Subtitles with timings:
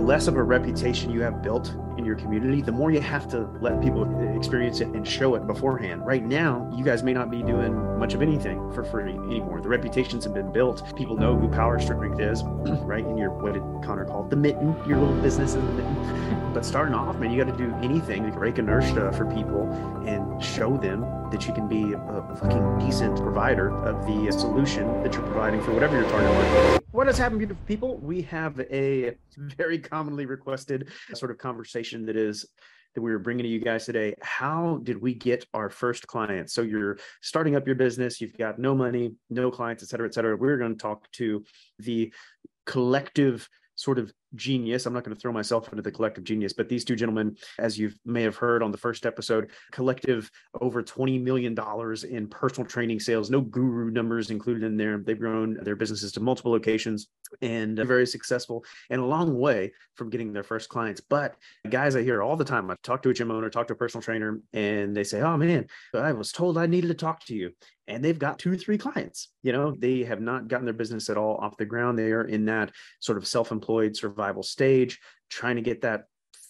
[0.00, 3.28] the less of a reputation you have built in your community, the more you have
[3.28, 4.04] to let people
[4.36, 6.04] experience it and show it beforehand.
[6.06, 9.60] Right now, you guys may not be doing much of anything for free anymore.
[9.60, 10.96] The reputations have been built.
[10.96, 12.42] People know who Power Strength is,
[12.82, 13.04] right?
[13.04, 14.30] In your what did Connor call it?
[14.30, 16.36] The mitten, your little business is the mitten.
[16.50, 19.70] But starting off, man, you got to do anything to break inertia for people
[20.04, 25.14] and show them that you can be a fucking decent provider of the solution that
[25.14, 27.96] you're providing for whatever your target market is what has happened, beautiful people?
[27.98, 32.46] We have a very commonly requested sort of conversation that is
[32.94, 34.14] that we were bringing to you guys today.
[34.20, 36.52] How did we get our first clients?
[36.54, 40.14] So you're starting up your business, you've got no money, no clients, et cetera, et
[40.14, 40.36] cetera.
[40.36, 41.44] We're going to talk to
[41.78, 42.12] the
[42.66, 44.86] collective sort of genius.
[44.86, 47.78] I'm not going to throw myself into the collective genius, but these two gentlemen, as
[47.78, 50.30] you may have heard on the first episode, collective
[50.60, 51.56] over $20 million
[52.10, 54.98] in personal training sales, no guru numbers included in there.
[54.98, 57.08] They've grown their businesses to multiple locations
[57.42, 61.00] and very successful and a long way from getting their first clients.
[61.00, 61.36] But
[61.68, 63.76] guys, I hear all the time, I talk to a gym owner, talk to a
[63.76, 67.34] personal trainer, and they say, Oh man, I was told I needed to talk to
[67.34, 67.52] you.
[67.86, 69.32] And they've got two, three clients.
[69.42, 71.98] You know, they have not gotten their business at all off the ground.
[71.98, 76.04] They are in that sort of self employed survival stage, trying to get that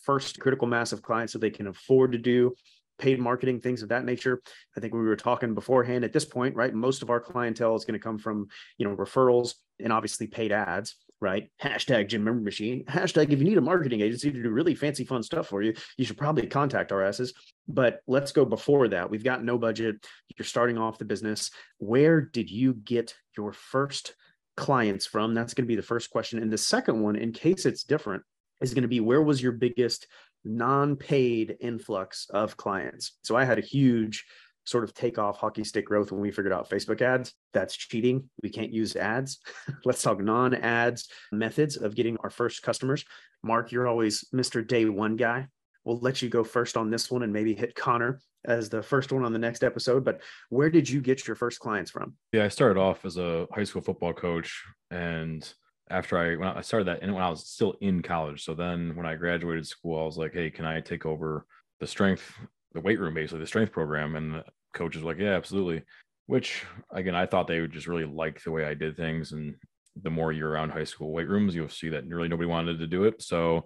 [0.04, 2.54] first critical mass of clients so they can afford to do
[3.00, 4.40] paid marketing, things of that nature.
[4.76, 6.72] I think we were talking beforehand at this point, right?
[6.72, 10.52] Most of our clientele is going to come from, you know, referrals and obviously paid
[10.52, 11.50] ads, right?
[11.62, 12.84] Hashtag gym member machine.
[12.84, 15.74] Hashtag if you need a marketing agency to do really fancy, fun stuff for you,
[15.96, 17.32] you should probably contact our asses.
[17.66, 19.10] But let's go before that.
[19.10, 20.06] We've got no budget.
[20.36, 21.50] You're starting off the business.
[21.78, 24.14] Where did you get your first
[24.60, 25.34] clients from?
[25.34, 26.40] That's going to be the first question.
[26.40, 28.22] And the second one, in case it's different,
[28.60, 30.06] is going to be where was your biggest
[30.44, 33.18] non-paid influx of clients.
[33.22, 34.24] So I had a huge
[34.64, 37.32] sort of take off hockey stick growth when we figured out Facebook ads.
[37.54, 38.28] That's cheating.
[38.42, 39.38] We can't use ads.
[39.84, 43.04] Let's talk non ads methods of getting our first customers.
[43.42, 44.66] Mark, you're always Mr.
[44.66, 45.48] Day One guy.
[45.84, 49.12] We'll let you go first on this one and maybe hit Connor as the first
[49.12, 50.04] one on the next episode.
[50.04, 52.14] But where did you get your first clients from?
[52.32, 55.52] Yeah, I started off as a high school football coach and
[55.90, 58.44] after I when I started that and when I was still in college.
[58.44, 61.46] So then when I graduated school, I was like, hey, can I take over
[61.80, 62.32] the strength,
[62.72, 64.16] the weight room, basically the strength program?
[64.16, 65.82] And the coach was like, yeah, absolutely.
[66.26, 69.32] Which again, I thought they would just really like the way I did things.
[69.32, 69.56] And
[70.00, 72.86] the more you're around high school weight rooms, you'll see that really nobody wanted to
[72.86, 73.20] do it.
[73.20, 73.64] So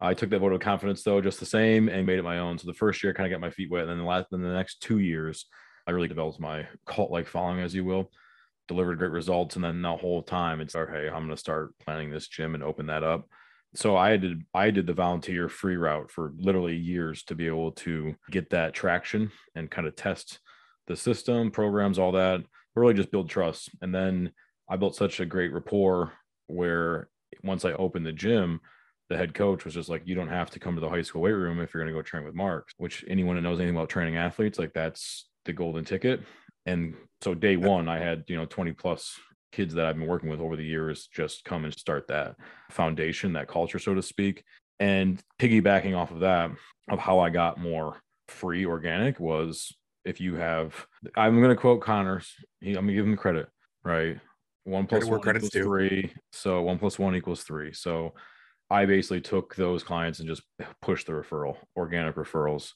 [0.00, 2.58] I took that vote of confidence though, just the same, and made it my own.
[2.58, 4.26] So the first year, I kind of got my feet wet, and then the last,
[4.30, 5.46] then the next two years,
[5.86, 8.10] I really developed my cult-like following, as you will
[8.68, 9.56] delivered great results.
[9.56, 12.62] And then the whole time it's hey, I'm going to start planning this gym and
[12.62, 13.28] open that up.
[13.74, 17.72] So I did I did the volunteer free route for literally years to be able
[17.72, 20.38] to get that traction and kind of test
[20.86, 22.42] the system, programs, all that,
[22.74, 23.70] really just build trust.
[23.82, 24.32] And then
[24.68, 26.12] I built such a great rapport
[26.46, 27.08] where
[27.42, 28.60] once I opened the gym,
[29.08, 31.22] the head coach was just like, you don't have to come to the high school
[31.22, 33.76] weight room if you're going to go train with Mark, which anyone that knows anything
[33.76, 36.20] about training athletes, like that's the golden ticket.
[36.66, 39.18] And so day one i had you know 20 plus
[39.50, 42.36] kids that i've been working with over the years just come and start that
[42.70, 44.44] foundation that culture so to speak.
[44.78, 46.50] And piggybacking off of that
[46.90, 47.96] of how i got more
[48.28, 49.72] free organic was
[50.04, 50.86] if you have
[51.16, 53.48] i'm going to quote connors he, i'm going to give him credit
[53.86, 54.18] right?
[54.64, 55.62] One plus one equals too.
[55.62, 57.72] three so one plus one equals three.
[57.72, 58.14] So
[58.70, 60.42] i basically took those clients and just
[60.82, 62.72] pushed the referral organic referrals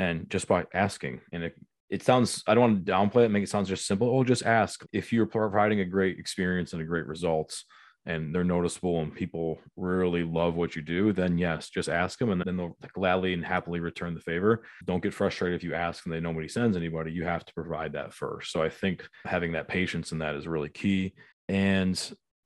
[0.00, 1.20] and just by asking.
[1.32, 1.54] And it,
[1.90, 4.08] it sounds i don't want to downplay it make it sound just simple.
[4.08, 4.84] Oh just ask.
[4.92, 7.64] If you're providing a great experience and a great results
[8.06, 12.30] and they're noticeable and people really love what you do then yes just ask them
[12.30, 14.64] and then they'll gladly and happily return the favor.
[14.86, 17.12] Don't get frustrated if you ask and they nobody sends anybody.
[17.12, 18.52] You have to provide that first.
[18.52, 21.12] So i think having that patience in that is really key.
[21.48, 22.00] And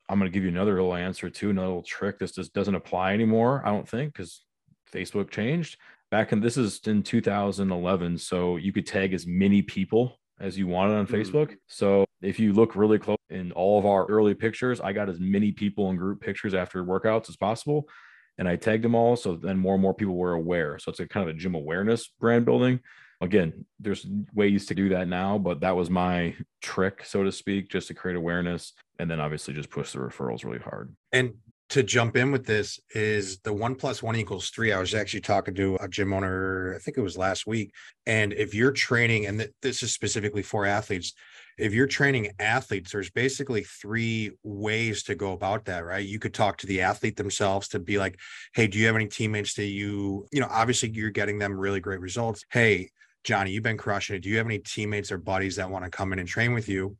[0.09, 2.75] i'm going to give you another little answer too another little trick this just doesn't
[2.75, 4.45] apply anymore i don't think because
[4.91, 5.77] facebook changed.
[6.11, 10.67] Back in this is in 2011 so you could tag as many people as you
[10.67, 11.15] wanted on mm-hmm.
[11.15, 11.57] facebook.
[11.67, 15.19] So if you look really close in all of our early pictures i got as
[15.19, 17.89] many people in group pictures after workouts as possible
[18.37, 20.77] and i tagged them all so then more and more people were aware.
[20.79, 22.79] So it's a kind of a gym awareness brand building
[23.21, 27.69] again there's ways to do that now but that was my trick so to speak
[27.69, 31.33] just to create awareness and then obviously just push the referrals really hard and
[31.69, 34.71] to jump in with this is the one plus one equals three.
[34.71, 37.73] I was actually talking to a gym owner, I think it was last week.
[38.05, 41.13] And if you're training, and this is specifically for athletes,
[41.57, 46.05] if you're training athletes, there's basically three ways to go about that, right?
[46.05, 48.19] You could talk to the athlete themselves to be like,
[48.53, 51.79] hey, do you have any teammates that you, you know, obviously you're getting them really
[51.79, 52.43] great results.
[52.51, 52.89] Hey,
[53.25, 54.19] Johnny, you've been crushing it.
[54.19, 56.69] Do you have any teammates or buddies that want to come in and train with
[56.69, 56.95] you?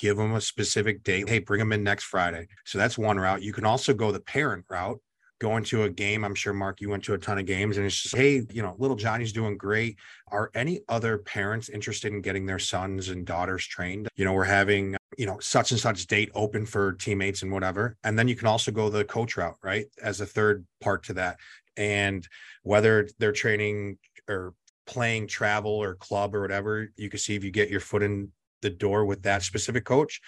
[0.00, 1.28] give them a specific date.
[1.28, 2.48] Hey, bring them in next Friday.
[2.64, 3.42] So that's one route.
[3.42, 4.98] You can also go the parent route
[5.40, 6.24] going to a game.
[6.24, 8.62] I'm sure Mark, you went to a ton of games, and it's just, hey, you
[8.62, 9.98] know, little Johnny's doing great.
[10.28, 14.08] Are any other parents interested in getting their sons and daughters trained?
[14.16, 17.96] You know, we're having you know such and such date open for teammates and whatever
[18.04, 21.12] and then you can also go the coach route right as a third part to
[21.12, 21.36] that
[21.76, 22.28] and
[22.62, 23.98] whether they're training
[24.28, 24.54] or
[24.90, 28.30] playing travel or club or whatever you can see if you get your foot in
[28.62, 30.20] the door with that specific coach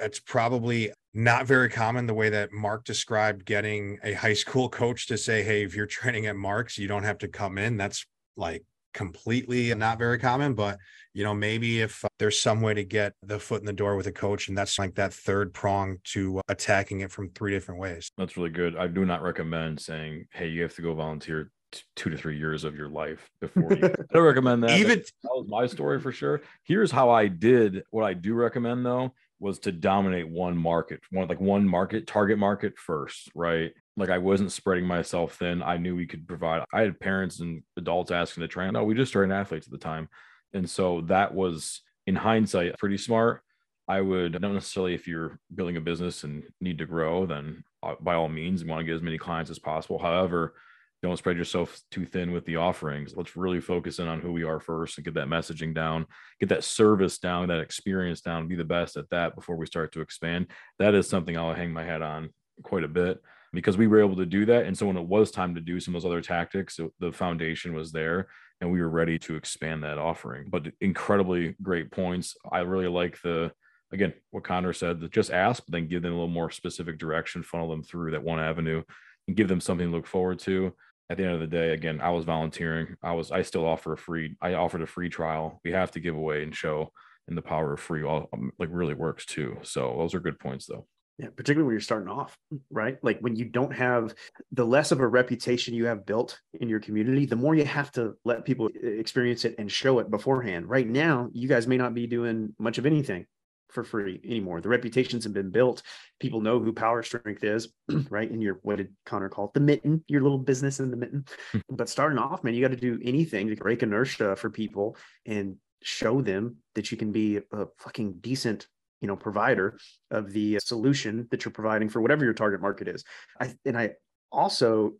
[0.00, 5.06] it's probably not very common the way that Mark described getting a high school coach
[5.08, 7.76] to say, Hey, if you're training at Mark's, you don't have to come in.
[7.76, 8.06] That's
[8.36, 8.64] like
[8.94, 10.78] completely not very common, but
[11.14, 13.96] you know, maybe if uh, there's some way to get the foot in the door
[13.96, 17.50] with a coach, and that's like that third prong to uh, attacking it from three
[17.50, 18.10] different ways.
[18.16, 18.76] That's really good.
[18.76, 21.50] I do not recommend saying, "Hey, you have to go volunteer
[21.96, 24.78] two to three years of your life before you." I don't recommend that.
[24.78, 26.42] Even that was my story for sure.
[26.64, 27.82] Here's how I did.
[27.90, 32.38] What I do recommend though was to dominate one market, one like one market, target
[32.38, 33.72] market first, right?
[33.96, 35.62] Like I wasn't spreading myself thin.
[35.62, 36.64] I knew we could provide.
[36.72, 38.72] I had parents and adults asking to train.
[38.72, 40.08] No, we just started athletes at the time.
[40.54, 43.42] And so that was in hindsight pretty smart.
[43.88, 47.94] I would not necessarily if you're building a business and need to grow, then uh,
[48.00, 49.98] by all means, you want to get as many clients as possible.
[49.98, 50.54] However,
[51.02, 53.14] don't spread yourself too thin with the offerings.
[53.16, 56.06] Let's really focus in on who we are first and get that messaging down,
[56.38, 59.92] get that service down, that experience down, be the best at that before we start
[59.92, 60.46] to expand.
[60.78, 62.30] That is something I'll hang my hat on
[62.62, 63.20] quite a bit
[63.52, 64.66] because we were able to do that.
[64.66, 67.74] And so when it was time to do some of those other tactics, the foundation
[67.74, 68.28] was there
[68.60, 70.46] and we were ready to expand that offering.
[70.48, 72.36] But incredibly great points.
[72.50, 73.50] I really like the
[73.92, 76.98] again what Connor said that just ask, but then give them a little more specific
[76.98, 78.82] direction, funnel them through that one avenue,
[79.26, 80.72] and give them something to look forward to.
[81.12, 82.96] At the end of the day, again, I was volunteering.
[83.02, 84.34] I was I still offer a free.
[84.40, 85.60] I offered a free trial.
[85.62, 86.90] We have to give away and show,
[87.28, 89.58] and the power of free all um, like really works too.
[89.60, 90.86] So those are good points though.
[91.18, 92.38] Yeah, particularly when you're starting off,
[92.70, 92.96] right?
[93.02, 94.14] Like when you don't have
[94.52, 97.92] the less of a reputation you have built in your community, the more you have
[97.92, 100.70] to let people experience it and show it beforehand.
[100.70, 103.26] Right now, you guys may not be doing much of anything
[103.72, 104.60] for free anymore.
[104.60, 105.82] The reputations have been built.
[106.20, 107.68] People know who Power Strength is,
[108.10, 108.30] right?
[108.30, 109.54] And your what did Connor call it?
[109.54, 111.24] The mitten, your little business in the mitten.
[111.52, 111.58] Hmm.
[111.70, 114.96] but starting off, man, you got to do anything to break inertia for people
[115.26, 118.66] and show them that you can be a fucking decent
[119.00, 119.76] you know provider
[120.10, 123.04] of the solution that you're providing for whatever your target market is
[123.40, 123.90] i and i
[124.30, 124.92] also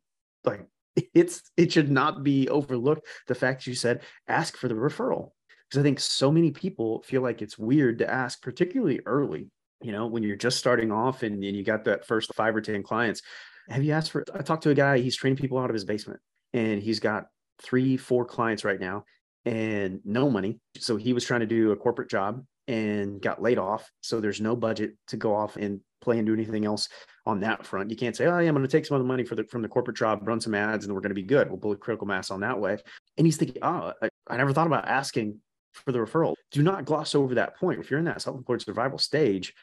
[0.44, 0.66] like
[1.14, 5.30] it's it should not be overlooked the fact you said ask for the referral
[5.72, 9.48] because i think so many people feel like it's weird to ask particularly early
[9.80, 12.60] you know when you're just starting off and, and you got that first five or
[12.60, 13.22] ten clients
[13.69, 15.84] have you asked for i talked to a guy he's training people out of his
[15.84, 16.20] basement
[16.52, 17.26] and he's got
[17.62, 19.04] three four clients right now
[19.44, 23.58] and no money so he was trying to do a corporate job and got laid
[23.58, 23.90] off.
[24.00, 26.88] So there's no budget to go off and play and do anything else
[27.26, 27.90] on that front.
[27.90, 29.62] You can't say, oh, yeah, I'm going to take some of the money the, from
[29.62, 31.48] the corporate job, run some ads, and we're going to be good.
[31.48, 32.78] We'll build critical mass on that way.
[33.18, 35.38] And he's thinking, oh, I, I never thought about asking
[35.72, 36.34] for the referral.
[36.50, 37.80] Do not gloss over that point.
[37.80, 39.54] If you're in that self-employed survival stage,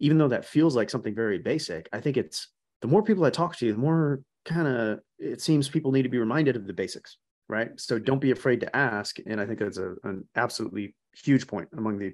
[0.00, 2.48] even though that feels like something very basic, I think it's
[2.80, 6.08] the more people I talk to, the more kind of it seems people need to
[6.08, 7.18] be reminded of the basics,
[7.48, 7.70] right?
[7.76, 9.16] So don't be afraid to ask.
[9.26, 12.12] And I think that's a, an absolutely huge point among the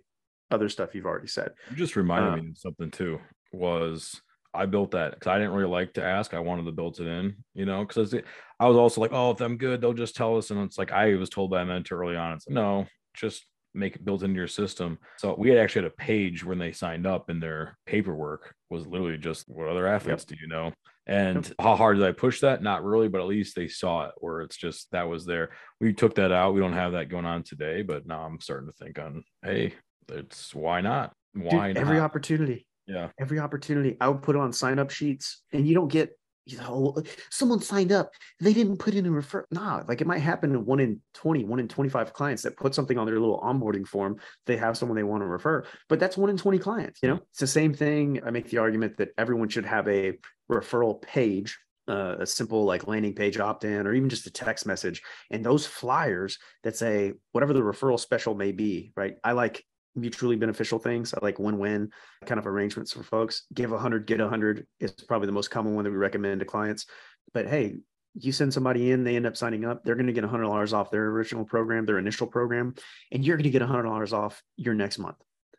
[0.50, 1.52] other stuff you've already said.
[1.70, 3.20] You just reminded um, me of something too.
[3.52, 4.20] Was
[4.54, 6.32] I built that because I didn't really like to ask.
[6.32, 8.14] I wanted to build it in, you know, because
[8.60, 10.50] I was also like, oh, if I'm good, they'll just tell us.
[10.50, 13.46] And it's like I was told by a mentor early on, it's like, no, just
[13.74, 14.98] make it built into your system.
[15.18, 18.86] So we had actually had a page when they signed up and their paperwork was
[18.86, 20.38] literally just what other athletes yep.
[20.38, 20.72] do you know?
[21.06, 21.54] And yep.
[21.60, 22.62] how hard did I push that?
[22.62, 25.50] Not really, but at least they saw it where it's just that was there.
[25.80, 26.54] We took that out.
[26.54, 29.74] We don't have that going on today, but now I'm starting to think on, hey,
[30.08, 31.12] it's why not?
[31.34, 31.76] Why Dude, not?
[31.76, 32.66] Every opportunity.
[32.86, 33.08] Yeah.
[33.18, 33.96] Every opportunity.
[34.00, 36.16] I would put on sign up sheets and you don't get
[36.46, 36.94] you know,
[37.30, 38.10] someone signed up,
[38.40, 39.46] they didn't put in a refer.
[39.50, 42.74] Nah, like it might happen in one in 20, one in 25 clients that put
[42.74, 44.18] something on their little onboarding form.
[44.46, 47.00] They have someone they want to refer, but that's one in 20 clients.
[47.02, 48.20] You know, it's the same thing.
[48.24, 50.18] I make the argument that everyone should have a
[50.50, 54.66] referral page uh, a simple like landing page opt in or even just a text
[54.66, 59.62] message and those flyers that say whatever the referral special may be right i like
[59.94, 61.14] mutually beneficial things.
[61.22, 61.90] Like win-win
[62.26, 63.44] kind of arrangements for folks.
[63.52, 66.40] Give a hundred, get a hundred is probably the most common one that we recommend
[66.40, 66.86] to clients.
[67.32, 67.76] But hey,
[68.14, 70.44] you send somebody in, they end up signing up, they're going to get a hundred
[70.44, 72.74] dollars off their original program, their initial program,
[73.10, 75.16] and you're going to get a hundred dollars off your next month.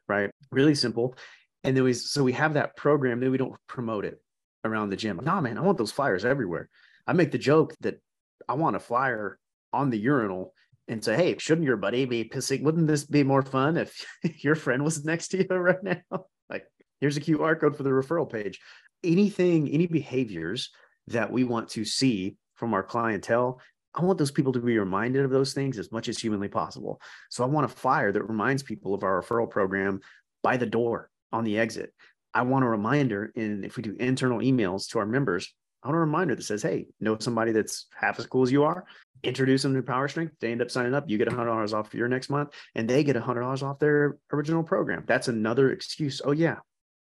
[0.07, 0.29] Right?
[0.51, 1.15] Really simple.
[1.63, 4.21] And then we so we have that program, then we don't promote it
[4.63, 5.19] around the gym.
[5.23, 6.69] Nah, man, I want those flyers everywhere.
[7.07, 7.99] I make the joke that
[8.47, 9.39] I want a flyer
[9.73, 10.53] on the urinal
[10.87, 12.63] and say, hey, shouldn't your buddy be pissing?
[12.63, 14.05] Wouldn't this be more fun if
[14.43, 16.25] your friend was next to you right now?
[16.49, 16.65] Like,
[16.99, 18.59] here's a QR code for the referral page.
[19.03, 20.69] Anything, any behaviors
[21.07, 23.59] that we want to see from our clientele,
[23.93, 26.99] I want those people to be reminded of those things as much as humanly possible.
[27.29, 30.01] So I want a flyer that reminds people of our referral program
[30.43, 31.93] by the door on the exit.
[32.33, 35.53] I want a reminder and if we do internal emails to our members,
[35.85, 38.85] A reminder that says, hey, know somebody that's half as cool as you are,
[39.23, 40.33] introduce them to Power Strength.
[40.39, 41.09] They end up signing up.
[41.09, 45.03] You get $100 off your next month, and they get $100 off their original program.
[45.07, 46.21] That's another excuse.
[46.25, 46.57] Oh, yeah,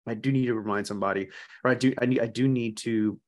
[0.05, 1.29] I do need to remind somebody,
[1.63, 3.19] or I do, I, need, I do need to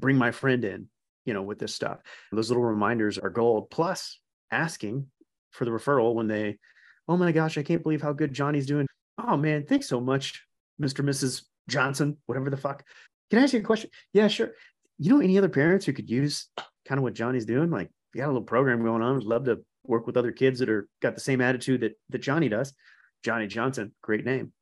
[0.00, 0.88] bring my friend in,
[1.24, 2.00] you know, with this stuff.
[2.32, 3.70] Those little reminders are gold.
[3.70, 4.18] Plus,
[4.50, 5.06] asking
[5.50, 6.58] for the referral when they,
[7.08, 8.86] oh my gosh, I can't believe how good Johnny's doing.
[9.18, 10.44] Oh man, thanks so much,
[10.80, 11.04] Mr.
[11.04, 11.42] Mrs.
[11.68, 12.84] Johnson, whatever the fuck.
[13.30, 13.90] Can I ask you a question?
[14.12, 14.52] Yeah, sure.
[14.98, 16.48] You know any other parents who could use
[16.86, 17.70] kind of what Johnny's doing?
[17.70, 19.16] Like, you got a little program going on.
[19.16, 22.20] Would love to work with other kids that are got the same attitude that that
[22.20, 22.72] Johnny does.
[23.22, 24.52] Johnny Johnson, great name.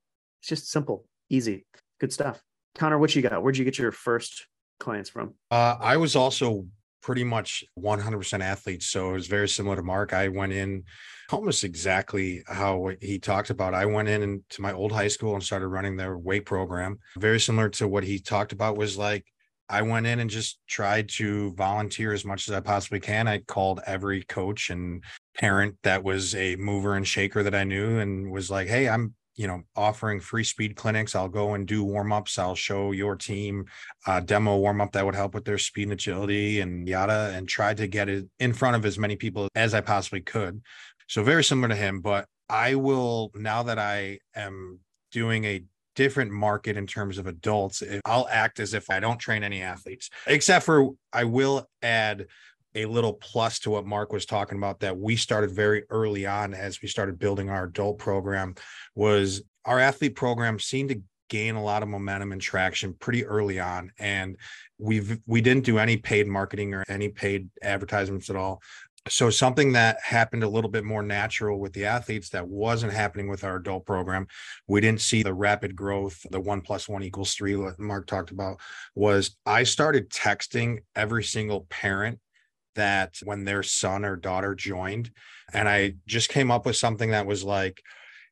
[0.41, 1.67] It's just simple, easy,
[2.01, 2.41] good stuff.
[2.75, 3.43] Connor, what you got?
[3.43, 4.47] Where'd you get your first
[4.81, 5.35] clients from?
[5.51, 6.67] Uh, I was also
[7.03, 8.83] pretty much 100% athlete.
[8.83, 10.13] So it was very similar to Mark.
[10.13, 10.85] I went in
[11.31, 13.75] almost exactly how he talked about.
[13.75, 16.99] I went in to my old high school and started running their weight program.
[17.19, 19.27] Very similar to what he talked about was like,
[19.73, 23.27] I went in and just tried to volunteer as much as I possibly can.
[23.27, 25.03] I called every coach and
[25.35, 29.15] parent that was a mover and shaker that I knew and was like, Hey, I'm
[29.35, 31.15] you know offering free speed clinics.
[31.15, 32.39] I'll go and do warm-ups.
[32.39, 33.65] I'll show your team
[34.07, 37.79] a demo warm-up that would help with their speed and agility and yada and tried
[37.79, 40.61] to get it in front of as many people as i possibly could.
[41.09, 44.81] So very similar to him but i will now that i am
[45.13, 45.65] doing a
[45.95, 49.63] different market in terms of adults eh, i'll act as if i don't train any
[49.63, 52.27] athletes except for i will add
[52.75, 56.55] a little plus to what Mark was talking about that we started very early on
[56.55, 58.55] as we started building our adult program
[58.95, 63.59] was our athlete program seemed to gain a lot of momentum and traction pretty early
[63.59, 63.91] on.
[63.99, 64.37] And
[64.79, 68.61] we've we didn't do any paid marketing or any paid advertisements at all
[69.09, 73.29] so something that happened a little bit more natural with the athletes that wasn't happening
[73.29, 74.27] with our adult program
[74.69, 78.31] we didn't see the rapid growth the one plus one equals three what mark talked
[78.31, 78.59] about
[78.95, 82.19] was i started texting every single parent
[82.75, 85.11] that when their son or daughter joined.
[85.53, 87.83] And I just came up with something that was like,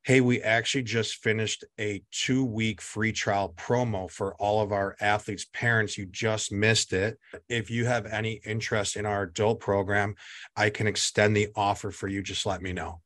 [0.05, 4.97] hey, we actually just finished a two week free trial promo for all of our
[5.01, 5.99] athletes' parents.
[5.99, 7.19] You just missed it.
[7.49, 10.15] If you have any interest in our adult program,
[10.57, 12.23] I can extend the offer for you.
[12.23, 13.01] Just let me know.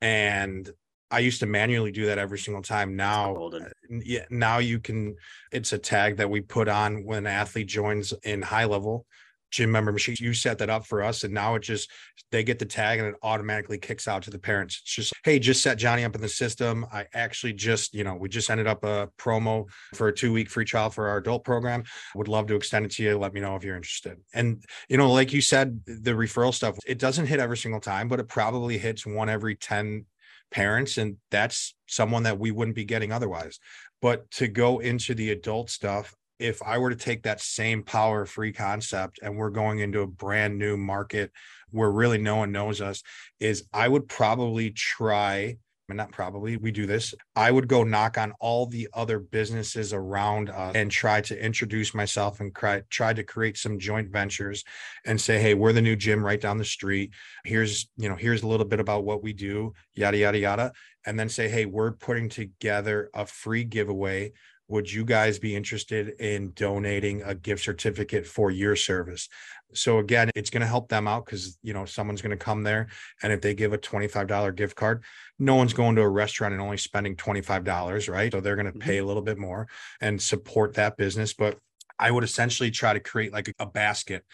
[0.00, 0.68] And
[1.10, 2.96] I used to manually do that every single time.
[2.96, 5.16] Now, uh, yeah, now you can.
[5.52, 9.06] It's a tag that we put on when an athlete joins in high level
[9.50, 10.16] gym member machine.
[10.18, 11.90] You set that up for us, and now it just
[12.30, 14.80] they get the tag and it automatically kicks out to the parents.
[14.82, 16.86] It's just, hey, just set Johnny up in the system.
[16.92, 20.48] I actually just, you know, we just ended up a promo for a two week
[20.48, 21.84] free trial for our adult program.
[22.14, 23.18] Would love to extend it to you.
[23.18, 24.18] Let me know if you're interested.
[24.32, 28.08] And you know, like you said, the referral stuff, it doesn't hit every single time,
[28.08, 30.06] but it probably hits one every 10
[30.50, 30.98] parents.
[30.98, 33.58] And that's someone that we wouldn't be getting otherwise.
[34.00, 38.24] But to go into the adult stuff, if I were to take that same power
[38.24, 41.30] free concept and we're going into a brand new market
[41.70, 43.02] where really no one knows us,
[43.38, 47.14] is I would probably try, and not probably, we do this.
[47.36, 51.94] I would go knock on all the other businesses around us and try to introduce
[51.94, 54.64] myself and try, try to create some joint ventures
[55.04, 57.12] and say, hey, we're the new gym right down the street.
[57.44, 60.72] Here's, you know, here's a little bit about what we do, yada, yada, yada.
[61.06, 64.32] And then say, hey, we're putting together a free giveaway
[64.70, 69.28] would you guys be interested in donating a gift certificate for your service?
[69.74, 72.62] So again it's going to help them out because you know someone's going to come
[72.62, 72.88] there
[73.22, 75.04] and if they give a $25 gift card
[75.38, 78.32] no one's going to a restaurant and only spending $25 right?
[78.32, 79.04] So they're going to pay mm-hmm.
[79.04, 79.68] a little bit more
[80.00, 81.34] and support that business.
[81.34, 81.58] But
[82.00, 84.24] i would essentially try to create like a basket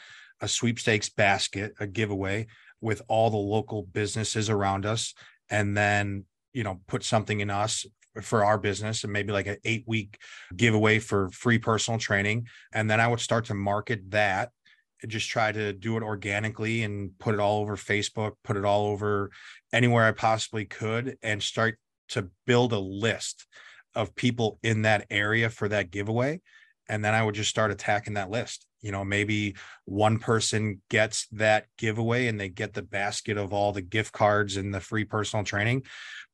[0.41, 2.47] a sweepstakes basket a giveaway
[2.81, 5.15] with all the local businesses around us
[5.51, 7.85] and then you know put something in us
[8.23, 10.19] for our business and maybe like an eight week
[10.57, 12.47] giveaway for free personal training.
[12.73, 14.51] And then I would start to market that
[15.03, 18.65] and just try to do it organically and put it all over Facebook, put it
[18.65, 19.31] all over
[19.73, 23.47] anywhere I possibly could and start to build a list
[23.95, 26.41] of people in that area for that giveaway.
[26.89, 28.67] And then I would just start attacking that list.
[28.81, 29.57] You know, maybe
[29.87, 34.57] one person gets that giveaway and they get the basket of all the gift cards
[34.57, 35.83] and the free personal training.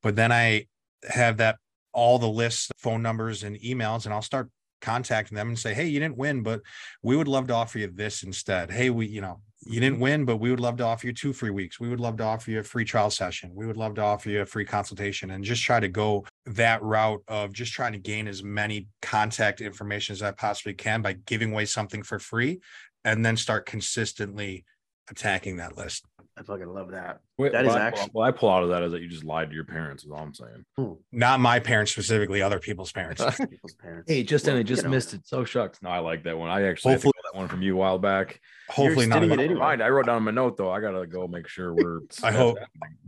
[0.03, 0.67] But then I
[1.09, 1.57] have that
[1.93, 5.87] all the lists, phone numbers, and emails, and I'll start contacting them and say, Hey,
[5.87, 6.61] you didn't win, but
[7.03, 8.71] we would love to offer you this instead.
[8.71, 11.33] Hey, we, you know, you didn't win, but we would love to offer you two
[11.33, 11.79] free weeks.
[11.79, 13.53] We would love to offer you a free trial session.
[13.55, 16.83] We would love to offer you a free consultation and just try to go that
[16.83, 21.13] route of just trying to gain as many contact information as I possibly can by
[21.13, 22.61] giving away something for free
[23.05, 24.65] and then start consistently
[25.09, 26.05] attacking that list.
[26.43, 27.21] I fucking love that.
[27.39, 29.09] Wait, That what is I, actually- what I pull out of that is that you
[29.09, 30.05] just lied to your parents.
[30.05, 30.65] Is all I'm saying.
[30.77, 30.93] Hmm.
[31.13, 33.23] Not my parents specifically, other people's parents.
[33.51, 34.11] People's parents.
[34.11, 34.91] Hey, just Well, and they you just know.
[34.91, 35.21] missed it.
[35.27, 35.81] So shucks.
[35.83, 36.51] No, I like that one.
[36.51, 38.41] I actually had Hopefully- get that one from you a while back.
[38.69, 39.61] Hopefully none of extending anyway.
[39.61, 40.71] Mind, I wrote down my note though.
[40.71, 42.01] I gotta go make sure we're.
[42.23, 42.59] I hope-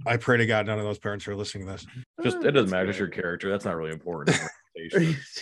[0.06, 1.86] I pray to God none of those parents are listening to this.
[2.22, 2.86] Just it doesn't matter.
[2.86, 3.50] Just your character.
[3.50, 4.38] That's not really important.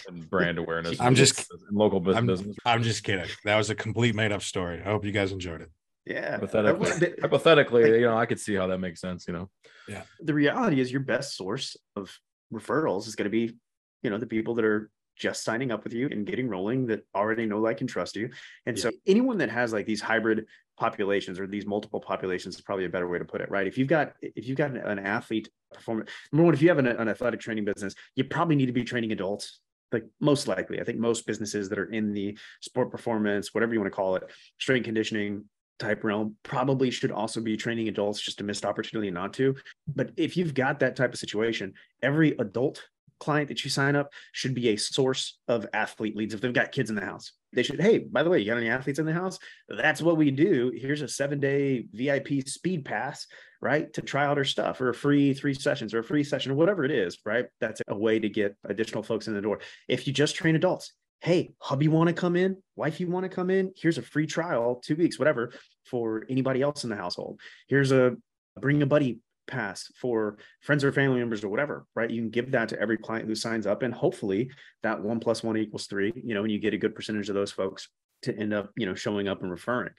[0.06, 1.00] And brand awareness.
[1.00, 2.54] I'm just- in local bus- I'm- business.
[2.66, 3.24] I'm just kidding.
[3.44, 4.80] That was a complete made up story.
[4.80, 5.70] I hope you guys enjoyed it.
[6.04, 6.32] Yeah.
[6.32, 9.26] Hypothetically, The- hypothetically, you know, I could see how that makes sense.
[9.26, 9.50] You know,
[9.88, 10.02] Yeah.
[10.20, 12.16] the reality is your best source of
[12.52, 13.56] referrals is going to be
[14.02, 17.02] you know the people that are just signing up with you and getting rolling that
[17.14, 18.28] already know like and trust you
[18.66, 20.46] and so anyone that has like these hybrid
[20.78, 23.78] populations or these multiple populations is probably a better way to put it right if
[23.78, 26.86] you've got if you've got an, an athlete performance number one if you have an,
[26.86, 29.60] an athletic training business you probably need to be training adults
[29.92, 33.80] like most likely i think most businesses that are in the sport performance whatever you
[33.80, 34.24] want to call it
[34.58, 35.44] strength conditioning
[35.78, 39.54] type realm probably should also be training adults just a missed opportunity not to
[39.88, 42.82] but if you've got that type of situation, every adult
[43.20, 46.34] client that you sign up should be a source of athlete leads.
[46.34, 48.56] If they've got kids in the house, they should, hey, by the way, you got
[48.56, 49.38] any athletes in the house?
[49.68, 50.72] That's what we do.
[50.74, 53.26] Here's a seven day VIP speed pass,
[53.60, 53.92] right?
[53.92, 56.56] To try out our stuff or a free three sessions or a free session or
[56.56, 57.46] whatever it is, right?
[57.60, 59.60] That's a way to get additional folks in the door.
[59.88, 63.28] If you just train adults, hey, hubby want to come in, wife, you want to
[63.28, 65.52] come in, here's a free trial, two weeks, whatever,
[65.86, 67.40] for anybody else in the household.
[67.68, 68.16] Here's a
[68.60, 72.10] bring a buddy pass for friends or family members or whatever, right?
[72.10, 74.50] You can give that to every client who signs up, and hopefully
[74.82, 77.36] that one plus one equals three, you know, and you get a good percentage of
[77.36, 77.88] those folks
[78.22, 79.92] to end up, you know, showing up and referring.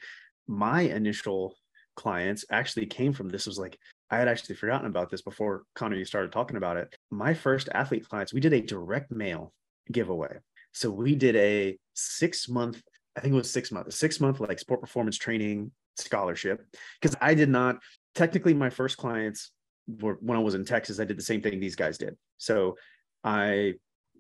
[0.47, 1.55] My initial
[1.95, 3.77] clients actually came from this was like,
[4.09, 6.93] I had actually forgotten about this before Connor, you started talking about it.
[7.11, 9.53] My first athlete clients, we did a direct mail
[9.91, 10.37] giveaway.
[10.73, 12.81] So we did a six month,
[13.15, 16.65] I think it was six month, a six month like sport performance training scholarship.
[17.01, 17.77] Because I did not
[18.15, 19.51] technically my first clients
[19.87, 22.15] were when I was in Texas, I did the same thing these guys did.
[22.37, 22.77] So
[23.23, 23.73] I,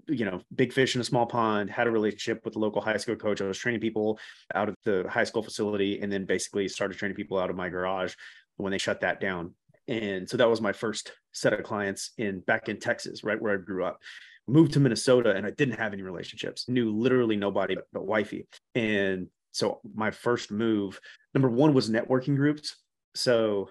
[0.07, 2.97] you know, big fish in a small pond, had a relationship with the local high
[2.97, 3.41] school coach.
[3.41, 4.19] I was training people
[4.53, 7.69] out of the high school facility and then basically started training people out of my
[7.69, 8.13] garage
[8.57, 9.53] when they shut that down.
[9.87, 13.53] And so that was my first set of clients in back in Texas, right where
[13.53, 13.99] I grew up.
[14.47, 18.47] Moved to Minnesota and I didn't have any relationships, knew literally nobody but, but wifey.
[18.75, 20.99] And so my first move,
[21.33, 22.75] number one was networking groups.
[23.15, 23.69] So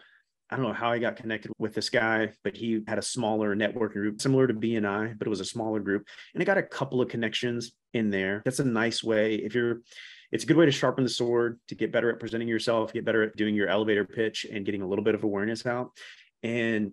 [0.52, 3.56] I don't know how I got connected with this guy, but he had a smaller
[3.56, 6.06] networking group similar to BNI, but it was a smaller group.
[6.34, 8.42] And I got a couple of connections in there.
[8.44, 9.36] That's a nice way.
[9.36, 9.80] If you're,
[10.30, 13.06] it's a good way to sharpen the sword, to get better at presenting yourself, get
[13.06, 15.92] better at doing your elevator pitch and getting a little bit of awareness out.
[16.42, 16.92] And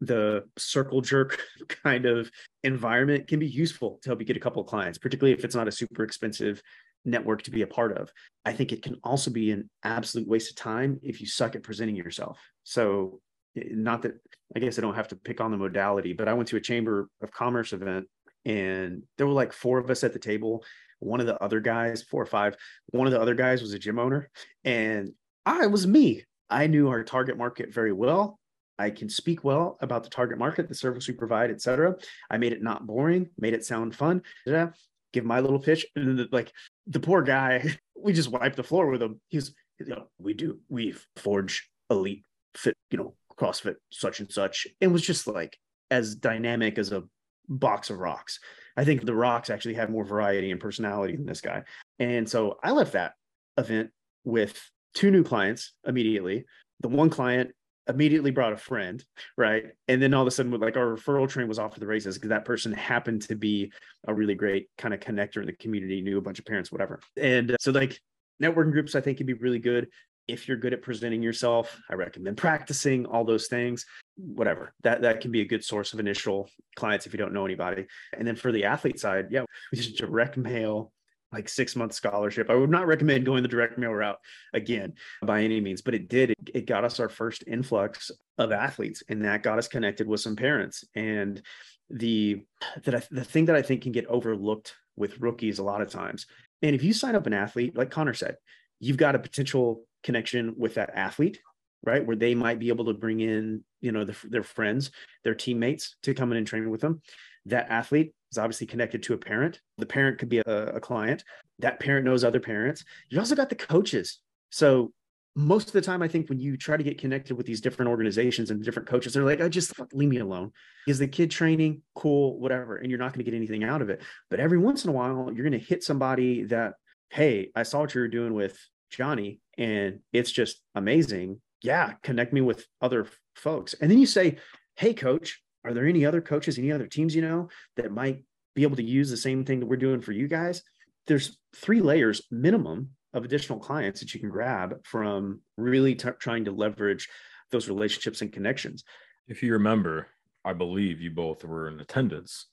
[0.00, 2.30] the circle jerk kind of
[2.64, 5.54] environment can be useful to help you get a couple of clients, particularly if it's
[5.54, 6.62] not a super expensive
[7.04, 8.10] network to be a part of.
[8.44, 11.62] I think it can also be an absolute waste of time if you suck at
[11.62, 12.38] presenting yourself.
[12.64, 13.20] So,
[13.56, 14.12] eh, not that
[14.54, 16.60] I guess I don't have to pick on the modality, but I went to a
[16.60, 18.06] Chamber of Commerce event
[18.44, 20.64] and there were like four of us at the table.
[20.98, 22.56] One of the other guys, four or five,
[22.88, 24.30] one of the other guys was a gym owner,
[24.64, 25.12] and
[25.46, 26.24] I was me.
[26.50, 28.39] I knew our target market very well.
[28.80, 31.96] I can speak well about the target market, the service we provide, et cetera.
[32.30, 34.22] I made it not boring, made it sound fun.
[34.46, 34.70] Yeah,
[35.12, 35.84] give my little pitch.
[35.94, 36.50] And the, like
[36.86, 39.20] the poor guy, we just wiped the floor with him.
[39.28, 42.24] He's, you know, we do, we forge elite
[42.56, 44.66] fit, you know, CrossFit, such and such.
[44.80, 45.58] It was just like
[45.90, 47.04] as dynamic as a
[47.48, 48.40] box of rocks.
[48.76, 51.64] I think the rocks actually had more variety and personality than this guy.
[51.98, 53.12] And so I left that
[53.58, 53.90] event
[54.24, 54.58] with
[54.94, 56.44] two new clients immediately.
[56.80, 57.50] The one client
[57.90, 59.04] immediately brought a friend,
[59.36, 59.66] right?
[59.88, 62.16] And then all of a sudden, like our referral train was off to the races
[62.16, 63.72] because that person happened to be
[64.06, 67.00] a really great kind of connector in the community, knew a bunch of parents, whatever.
[67.16, 68.00] And uh, so, like,
[68.42, 69.88] networking groups, I think can be really good.
[70.28, 73.84] If you're good at presenting yourself, I recommend practicing all those things.
[74.16, 77.46] Whatever that that can be a good source of initial clients if you don't know
[77.46, 77.86] anybody.
[78.16, 80.92] And then for the athlete side, yeah, we just direct mail
[81.32, 82.50] like six month scholarship.
[82.50, 84.18] I would not recommend going the direct mail route
[84.52, 86.30] again by any means, but it did.
[86.30, 90.20] It, it, got us our first influx of athletes, and that got us connected with
[90.20, 90.84] some parents.
[90.94, 91.40] And
[91.88, 92.42] the
[92.84, 95.90] that I, the thing that I think can get overlooked with rookies a lot of
[95.90, 96.26] times,
[96.62, 98.36] and if you sign up an athlete, like Connor said,
[98.78, 101.40] you've got a potential connection with that athlete
[101.84, 104.90] right where they might be able to bring in you know the, their friends
[105.24, 107.00] their teammates to come in and train with them
[107.46, 109.60] that athlete is obviously connected to a parent.
[109.78, 111.24] The parent could be a, a client.
[111.58, 112.84] That parent knows other parents.
[113.08, 114.18] You also got the coaches.
[114.50, 114.92] So
[115.36, 117.88] most of the time i think when you try to get connected with these different
[117.88, 120.50] organizations and different coaches they're like i oh, just fuck, leave me alone.
[120.88, 121.82] Is the kid training?
[121.94, 122.76] Cool whatever.
[122.78, 124.02] And you're not going to get anything out of it.
[124.28, 126.74] But every once in a while you're going to hit somebody that
[127.10, 128.58] hey i saw what you were doing with
[128.90, 131.40] Johnny and it's just amazing.
[131.62, 133.74] Yeah, connect me with other folks.
[133.74, 134.38] And then you say,
[134.76, 138.62] Hey, coach, are there any other coaches, any other teams you know that might be
[138.62, 140.62] able to use the same thing that we're doing for you guys?
[141.06, 146.44] There's three layers minimum of additional clients that you can grab from really t- trying
[146.44, 147.08] to leverage
[147.50, 148.84] those relationships and connections.
[149.26, 150.06] If you remember,
[150.44, 152.46] I believe you both were in attendance.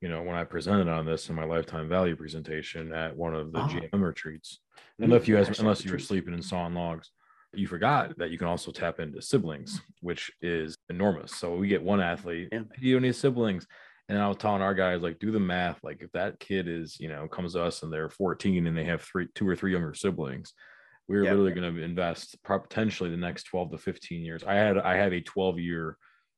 [0.00, 3.52] You know, when I presented on this in my lifetime value presentation at one of
[3.52, 3.70] the ah.
[3.70, 3.74] oh.
[3.74, 4.58] GM retreats,
[4.98, 7.10] unless you guys, unless you were sleeping in sawing logs,
[7.54, 11.34] you forgot that you can also tap into siblings, which is enormous.
[11.34, 12.60] So we get one athlete, yeah.
[12.80, 13.66] you don't need siblings.
[14.08, 15.78] And I was telling our guys, like, do the math.
[15.82, 18.84] Like, if that kid is, you know, comes to us and they're 14 and they
[18.84, 20.52] have three, two or three younger siblings,
[21.08, 21.32] we're yep.
[21.32, 24.44] literally going to invest potentially the next 12 to 15 years.
[24.44, 25.96] I had, I have a 12 year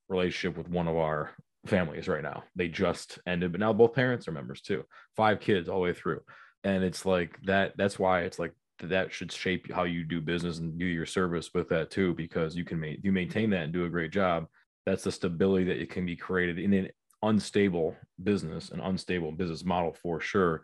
[0.09, 1.31] relationship with one of our
[1.67, 2.45] families right now.
[2.55, 4.85] They just ended, but now both parents are members too.
[5.17, 6.21] Five kids all the way through.
[6.63, 7.75] And it's like that.
[7.77, 11.51] That's why it's like that should shape how you do business and do your service
[11.55, 14.47] with that too, because you can you maintain that and do a great job.
[14.87, 16.89] That's the stability that it can be created in an
[17.23, 20.63] unstable business, an unstable business model for sure.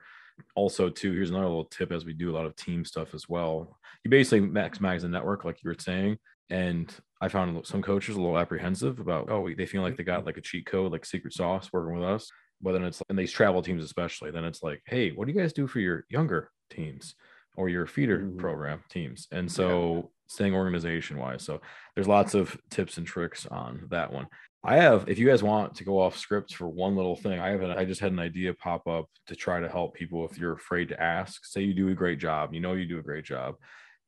[0.55, 3.29] Also, too, here's another little tip as we do a lot of team stuff as
[3.29, 3.79] well.
[4.05, 6.19] You basically maximize the network, like you were saying,
[6.49, 10.25] and I found some coaches a little apprehensive about, oh, they feel like they got
[10.27, 12.31] like a cheat code, like secret sauce working with us.
[12.63, 15.41] But then it's, and these travel teams especially, then it's like, hey, what do you
[15.41, 17.15] guys do for your younger teams
[17.57, 18.39] or your feeder mm-hmm.
[18.39, 19.27] program teams?
[19.33, 20.03] And so yeah.
[20.29, 21.43] staying organization wise.
[21.43, 21.61] So
[21.95, 24.27] there's lots of tips and tricks on that one.
[24.63, 27.49] I have, if you guys want to go off script for one little thing, I
[27.49, 30.37] have, an, I just had an idea pop up to try to help people if
[30.37, 31.47] you're afraid to ask.
[31.47, 33.55] Say you do a great job, you know you do a great job,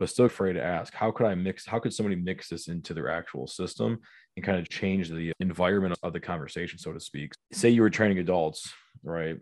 [0.02, 2.92] but still afraid to ask how could i mix how could somebody mix this into
[2.92, 4.00] their actual system
[4.36, 7.88] and kind of change the environment of the conversation so to speak say you were
[7.88, 8.72] training adults
[9.04, 9.36] right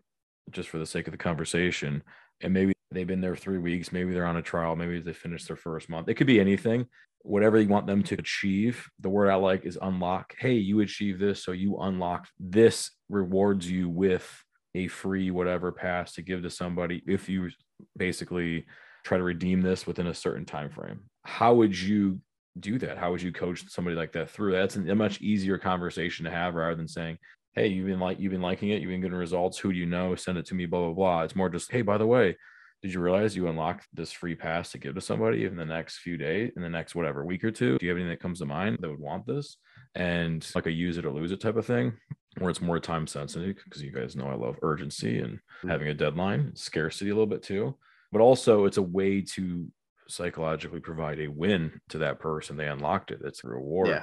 [0.51, 2.03] just for the sake of the conversation
[2.43, 5.47] and maybe they've been there three weeks maybe they're on a trial maybe they finished
[5.47, 6.09] their first month.
[6.09, 6.87] It could be anything.
[7.23, 10.35] Whatever you want them to achieve the word i like is unlock.
[10.39, 12.29] Hey you achieve this so you unlock.
[12.39, 14.29] This rewards you with
[14.75, 17.51] a free whatever pass to give to somebody if you
[17.97, 18.67] basically
[19.05, 22.21] try to redeem this within a certain time frame how would you
[22.59, 22.99] do that?
[22.99, 24.53] How would you coach somebody like that through?
[24.53, 27.19] That's a much easier conversation to have rather than saying
[27.55, 29.87] hey you've been like you've been liking it you've been getting results who do you
[29.87, 30.15] know?
[30.15, 31.23] Send it to me blah blah blah.
[31.23, 32.37] It's more just hey by the way
[32.83, 35.99] did you realize you unlocked this free pass to give to somebody in the next
[35.99, 38.39] few days in the next whatever week or two do you have anything that comes
[38.39, 39.57] to mind that would want this
[39.95, 41.93] and like a use it or lose it type of thing
[42.39, 45.69] where it's more time sensitive because you guys know i love urgency and mm-hmm.
[45.69, 47.77] having a deadline scarcity a little bit too
[48.13, 49.71] but also it's a way to
[50.11, 52.57] psychologically provide a win to that person.
[52.57, 53.21] They unlocked it.
[53.25, 53.89] It's a reward.
[53.89, 54.03] Yeah.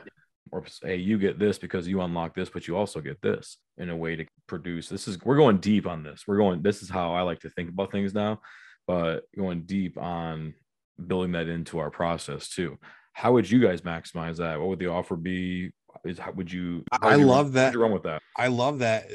[0.52, 3.90] Or hey, you get this because you unlock this, but you also get this in
[3.90, 4.88] a way to produce.
[4.88, 6.24] This is we're going deep on this.
[6.26, 6.62] We're going.
[6.62, 8.40] This is how I like to think about things now,
[8.88, 10.54] but going deep on
[11.06, 12.78] building that into our process too.
[13.14, 14.60] How would you guys maximize that?
[14.60, 15.72] What would the offer be?
[16.06, 16.84] Is how would you?
[17.02, 17.76] I you love run, that.
[17.76, 18.22] run with that.
[18.36, 19.10] I love that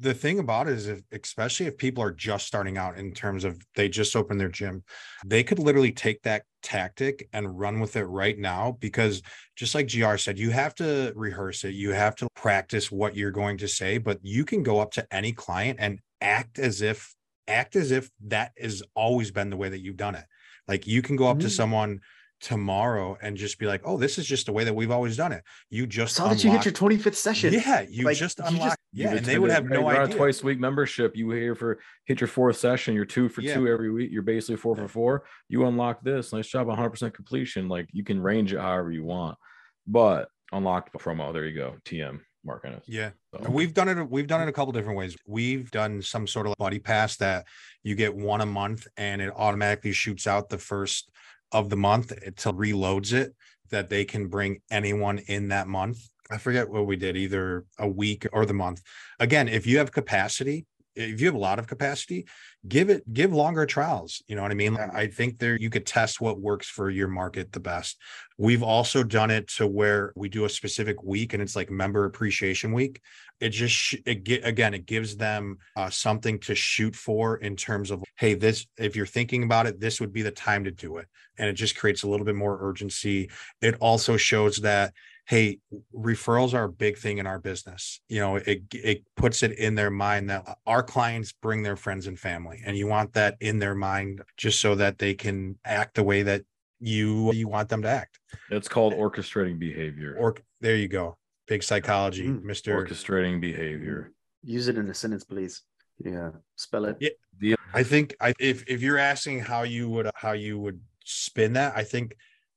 [0.00, 3.44] the thing about it is if, especially if people are just starting out in terms
[3.44, 4.82] of they just opened their gym
[5.24, 9.22] they could literally take that tactic and run with it right now because
[9.56, 13.30] just like gr said you have to rehearse it you have to practice what you're
[13.30, 17.14] going to say but you can go up to any client and act as if
[17.48, 20.24] act as if that has always been the way that you've done it
[20.68, 21.46] like you can go up mm-hmm.
[21.46, 22.00] to someone
[22.40, 25.32] tomorrow and just be like, oh, this is just the way that we've always done
[25.32, 25.42] it.
[25.70, 27.54] You just saw that you hit your 25th session.
[27.54, 28.54] Yeah, you like, just unlocked.
[28.92, 30.14] You just, yeah, and they would have no idea.
[30.14, 31.16] twice a week membership.
[31.16, 32.94] You here for hit your fourth session.
[32.94, 33.54] You're two for yeah.
[33.54, 34.10] two every week.
[34.12, 35.24] You're basically four for four.
[35.48, 36.32] You unlock this.
[36.32, 37.68] Nice job, 100 percent completion.
[37.68, 39.38] Like you can range it however you want,
[39.86, 41.32] but unlocked promo.
[41.32, 41.76] There you go.
[41.86, 42.20] TM.
[42.44, 42.84] Mark Ennis.
[42.86, 43.10] Yeah.
[43.32, 43.50] So.
[43.50, 44.10] We've done it.
[44.10, 45.16] We've done it a couple different ways.
[45.26, 47.46] We've done some sort of buddy pass that
[47.82, 51.10] you get one a month and it automatically shoots out the first
[51.52, 53.34] of the month until reloads it
[53.70, 55.98] that they can bring anyone in that month.
[56.30, 58.82] I forget what we did, either a week or the month.
[59.20, 62.26] Again, if you have capacity, if you have a lot of capacity,
[62.66, 64.22] give it give longer trials.
[64.26, 64.76] You know what I mean?
[64.76, 67.98] I think there you could test what works for your market the best.
[68.38, 72.04] We've also done it to where we do a specific week and it's like member
[72.04, 73.00] appreciation week.
[73.40, 77.90] It just it get again it gives them uh, something to shoot for in terms
[77.90, 80.98] of hey this if you're thinking about it this would be the time to do
[80.98, 81.06] it
[81.38, 83.30] and it just creates a little bit more urgency.
[83.60, 84.94] It also shows that
[85.26, 85.58] hey
[85.94, 88.00] referrals are a big thing in our business.
[88.08, 92.06] You know it it puts it in their mind that our clients bring their friends
[92.06, 95.94] and family and you want that in their mind just so that they can act
[95.94, 96.42] the way that
[96.80, 98.18] you you want them to act.
[98.50, 100.16] It's called orchestrating behavior.
[100.18, 101.16] or there you go.
[101.46, 104.12] Big psychology mm, mr orchestrating behavior.
[104.42, 105.62] Use it in a sentence please.
[106.04, 106.96] Yeah spell it.
[107.40, 107.56] Yeah.
[107.72, 111.76] I think I, if if you're asking how you would how you would spin that,
[111.76, 112.16] I think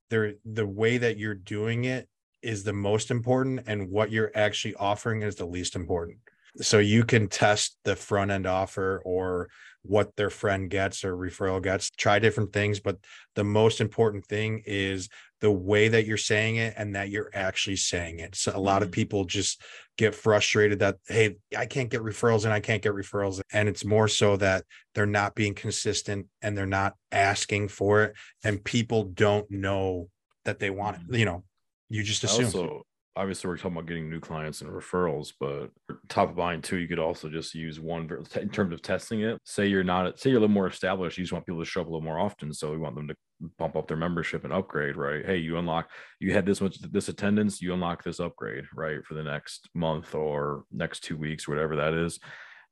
[0.10, 2.08] there the way that you're doing it
[2.42, 6.18] is the most important and what you're actually offering is the least important.
[6.60, 9.50] So you can test the front end offer or
[9.84, 12.80] what their friend gets or referral gets, try different things.
[12.80, 12.98] But
[13.36, 15.08] the most important thing is
[15.40, 18.36] the way that you're saying it and that you're actually saying it.
[18.36, 18.94] So a lot of Mhm.
[18.94, 19.62] people just
[19.98, 23.40] get frustrated that, hey, I can't get referrals and I can't get referrals.
[23.54, 28.16] And it's more so that they're not being consistent and they're not asking for it.
[28.44, 30.10] And people don't know
[30.44, 31.18] that they want it.
[31.18, 31.44] You know,
[31.90, 32.46] you just I assume.
[32.46, 32.84] Also,
[33.16, 35.72] obviously, we're talking about getting new clients and referrals, but
[36.08, 39.40] top of mind too, you could also just use one in terms of testing it.
[39.44, 41.82] Say you're not, say you're a little more established, you just want people to show
[41.82, 43.16] up a little more often, so we want them to
[43.58, 45.26] bump up their membership and upgrade, right?
[45.26, 49.16] Hey, you unlock, you had this much this attendance, you unlock this upgrade, right, for
[49.16, 52.20] the next month or next two weeks, whatever that is.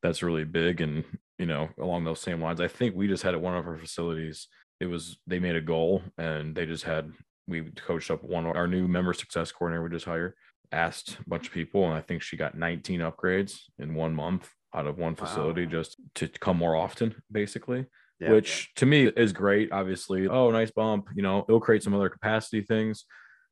[0.02, 1.04] That's really big, and
[1.38, 3.78] you know, along those same lines, I think we just had at one of our
[3.78, 4.46] facilities.
[4.78, 7.10] It was they made a goal, and they just had
[7.46, 10.34] we coached up one of our new member success coordinator we just hired
[10.72, 14.50] asked a bunch of people and i think she got 19 upgrades in one month
[14.74, 15.70] out of one facility Wow.
[15.70, 17.86] just to come more often basically
[18.20, 18.32] Yeah.
[18.32, 20.26] which to me is great obviously.
[20.28, 23.04] Oh nice bump you know it'll create some other capacity things.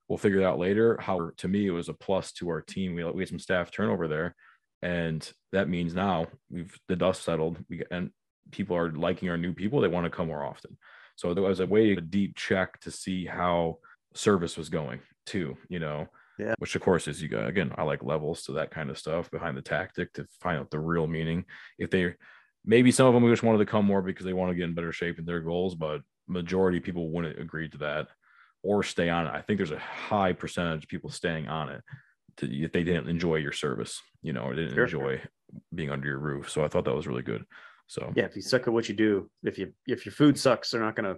[0.09, 0.99] We'll figure it out later.
[1.01, 2.95] How to me it was a plus to our team.
[2.95, 4.35] We, we had some staff turnover there
[4.83, 5.21] and
[5.53, 7.57] that means now we've the dust settled.
[7.71, 8.11] We and
[8.51, 9.81] people are liking our new people.
[9.81, 10.77] They want to come more often
[11.17, 13.79] so there was a way a deep check to see how
[14.15, 16.09] service was going too, you know.
[16.39, 16.55] Yeah.
[16.59, 19.31] Which of course is you got again, I like levels to that kind of stuff
[19.31, 21.45] behind the tactic to find out the real meaning.
[21.79, 22.15] If they
[22.65, 24.75] maybe some of them just wanted to come more because they want to get in
[24.75, 28.09] better shape in their goals, but majority of people wouldn't agree to that
[28.63, 29.33] or stay on it.
[29.33, 31.83] I think there's a high percentage of people staying on it
[32.39, 34.85] to, if they didn't enjoy your service, you know, or didn't Sure.
[34.85, 35.21] enjoy
[35.73, 36.51] being under your roof.
[36.51, 37.45] So I thought that was really good.
[37.87, 40.71] So yeah, if you suck at what you do, if you if your food sucks,
[40.71, 41.17] they're not gonna.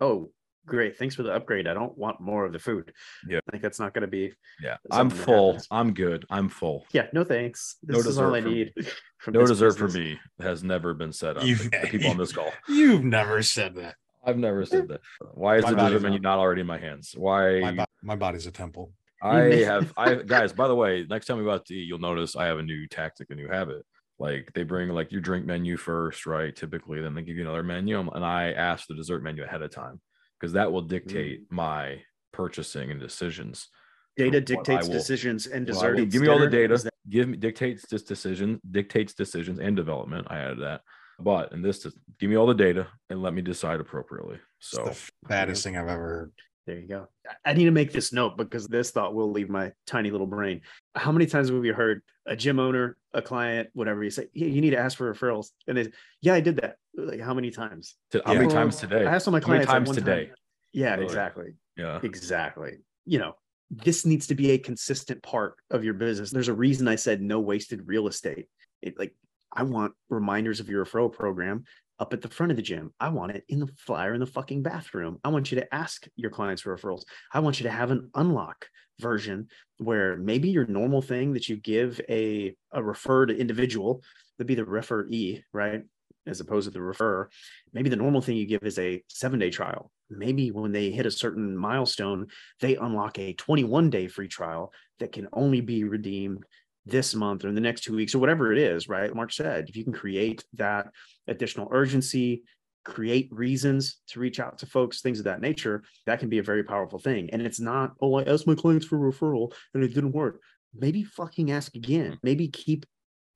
[0.00, 0.30] Oh,
[0.66, 0.96] great!
[0.98, 1.66] Thanks for the upgrade.
[1.66, 2.92] I don't want more of the food.
[3.28, 3.38] Yeah.
[3.48, 4.32] I think that's not gonna be.
[4.62, 5.52] yeah, I'm full.
[5.52, 5.68] happens.
[5.70, 6.24] I'm good.
[6.30, 6.86] I'm full.
[6.92, 7.76] Yeah, no thanks.
[7.82, 8.54] No This is all dessert I for me.
[8.54, 8.72] need.
[9.18, 12.10] from No this dessert for me has never been said on You've- the, the people
[12.10, 12.50] on this call.
[12.68, 13.96] You've never said that.
[14.24, 15.00] I've never said that.
[15.34, 17.14] Why is My the dessert menu not- not already in my hands?
[17.16, 17.60] Why?
[17.60, 18.92] My, bo- my body's a temple.
[19.22, 19.92] I have.
[19.96, 20.52] I guys.
[20.52, 22.62] By the way, next time we go out to eat, you'll notice I have a
[22.62, 23.84] new tactic, a new habit.
[24.18, 26.54] Like they bring like your drink menu first, right?
[26.54, 29.62] Typically, then they give you another menu, um, and I ask the dessert menu ahead
[29.62, 30.00] of time
[30.40, 31.54] because that will dictate mm.
[31.54, 32.02] my
[32.32, 33.68] purchasing and decisions.
[34.16, 36.12] Data dictates will- decisions and Well, I will- desserts.
[36.12, 36.76] give me all the data.
[36.76, 40.26] that- Give me dictates this decision, dictates decisions and development.
[40.28, 40.80] I added that.
[41.20, 41.86] But in this,
[42.18, 44.38] give me all the data and let me decide appropriately.
[44.58, 46.32] It's So the fattest thing I've ever heard.
[46.66, 47.08] There you go.
[47.26, 50.26] I- I need to make this note because this thought will leave my tiny little
[50.26, 50.62] brain.
[50.96, 54.48] How many times have you heard a gym owner, a client, whatever, you say, yeah,
[54.48, 55.50] you need to ask for referrals?
[55.68, 56.76] And they, yeah, I did that.
[56.96, 57.96] Like, how many times?
[58.10, 58.40] to- how Yeah.
[58.40, 59.06] many times today?
[59.06, 60.26] I asked all my How many clients times today?
[60.26, 60.34] time.
[60.72, 61.04] Yeah, Really?
[61.04, 61.54] exactly.
[61.76, 62.00] Yeah.
[62.02, 62.78] Exactly.
[63.04, 63.36] You know,
[63.70, 66.30] this needs to be a consistent part of your business.
[66.32, 68.46] There's a reason I said no wasted real estate.
[68.82, 69.14] It like
[69.52, 71.64] I want reminders of your referral program
[71.98, 72.92] up at the front of the gym.
[73.00, 75.18] I want it in the flyer in the fucking bathroom.
[75.24, 77.04] I want you to ask your clients for referrals.
[77.32, 78.68] I want you to have an unlock
[79.00, 84.02] version where maybe your normal thing that you give a a referred individual
[84.38, 85.82] would be the referee, right?
[86.26, 87.28] As opposed to the refer,
[87.72, 89.90] Maybe the normal thing you give is a seven day trial.
[90.08, 92.28] Maybe when they hit a certain milestone,
[92.60, 96.44] they unlock a 21 day free trial that can only be redeemed
[96.86, 99.14] this month or in the next two weeks or whatever it is, right?
[99.14, 100.86] Mark said, if you can create that
[101.28, 102.44] additional urgency,
[102.84, 106.42] create reasons to reach out to folks, things of that nature, that can be a
[106.42, 107.28] very powerful thing.
[107.32, 110.40] And it's not, oh, I asked my clients for referral and it didn't work.
[110.74, 112.12] Maybe fucking ask again.
[112.12, 112.18] Mm-hmm.
[112.22, 112.86] Maybe keep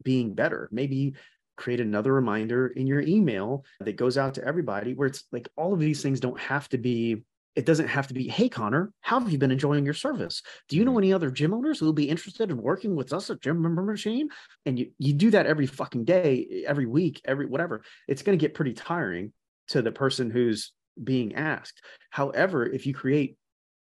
[0.03, 0.69] being better.
[0.71, 1.15] Maybe
[1.57, 5.75] create another reminder in your email that goes out to everybody where it's like all
[5.75, 7.23] of these things don't have to be
[7.57, 10.43] it doesn't have to be hey connor how have you been enjoying your service?
[10.69, 10.99] Do you know mm-hmm.
[10.99, 13.83] any other gym owners who will be interested in working with us at gym member
[13.83, 14.29] machine?
[14.67, 17.83] And you you do that every fucking day every week every whatever.
[18.09, 19.33] It's going to get pretty tiring
[19.69, 21.83] to the person who's being asked.
[22.11, 23.37] However if you create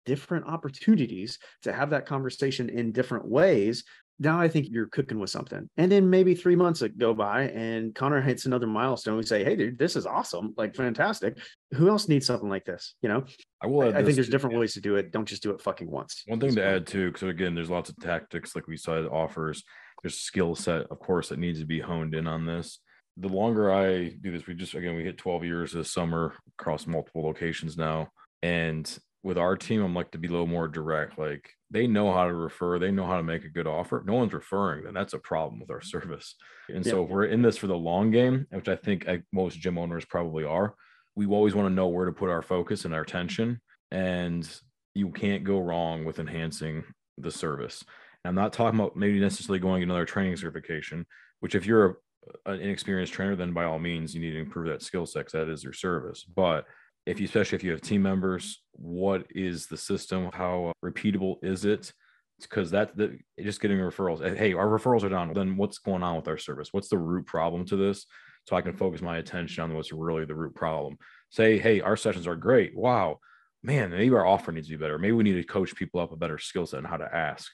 [0.07, 3.85] different opportunities to have that conversation in different ways
[4.21, 5.69] now I think you're cooking with something.
[5.77, 9.17] And then maybe three months go by and Connor hits another milestone.
[9.17, 10.55] We say, hey, dude, this is awesome.
[10.57, 11.39] Like, fantastic.
[11.75, 12.95] Who else needs something like this?
[13.01, 13.25] You know,
[13.63, 13.83] I will.
[13.83, 15.13] I, add I think there's different ways to do it.
[15.13, 16.25] Don't just do it fucking once.
[16.27, 19.63] One thing to add too, because again, there's lots of tactics like we said offers.
[20.03, 22.81] There's skill set, of course, that needs to be honed in on this.
[23.17, 26.87] The longer I do this, we just again we hit 12 years this summer across
[26.87, 28.09] multiple locations now,
[28.43, 31.19] and with our team, I'm like to be a little more direct.
[31.19, 34.03] Like they know how to refer, they know how to make a good offer.
[34.07, 35.89] No one's referring, then that's a problem with our mm-hmm.
[35.89, 36.35] service.
[36.69, 39.79] And so if we're in this for the long game, which I think most gym
[39.79, 40.75] owners probably are,
[41.15, 43.17] we always want to know where to put our focus and our mm-hmm.
[43.17, 43.61] attention.
[43.91, 44.49] And
[44.95, 46.85] you can't go wrong with enhancing
[47.17, 47.85] the service.
[48.25, 51.07] And I'm not talking about maybe necessarily going another training certification,
[51.41, 51.99] which if you're
[52.47, 55.31] an inexperienced trainer, then by all means you need to improve that skill set.
[55.33, 56.25] That is your service.
[56.25, 56.67] But
[57.09, 60.31] if you, especially if you have team members, what is the system?
[60.31, 61.91] How uh, repeatable is it?
[62.41, 64.37] Because that the, just getting referrals.
[64.37, 65.33] Hey, our referrals are down.
[65.33, 66.69] Then what's going on with our service?
[66.71, 68.05] What's the root problem to this?
[68.47, 70.99] So I can focus my attention on what's really the root problem.
[71.31, 72.77] Say, hey, our sessions are great.
[72.77, 73.21] Wow,
[73.63, 74.99] man, maybe our offer needs to be better.
[74.99, 77.51] Maybe we need to coach people up a better skill set and how to ask,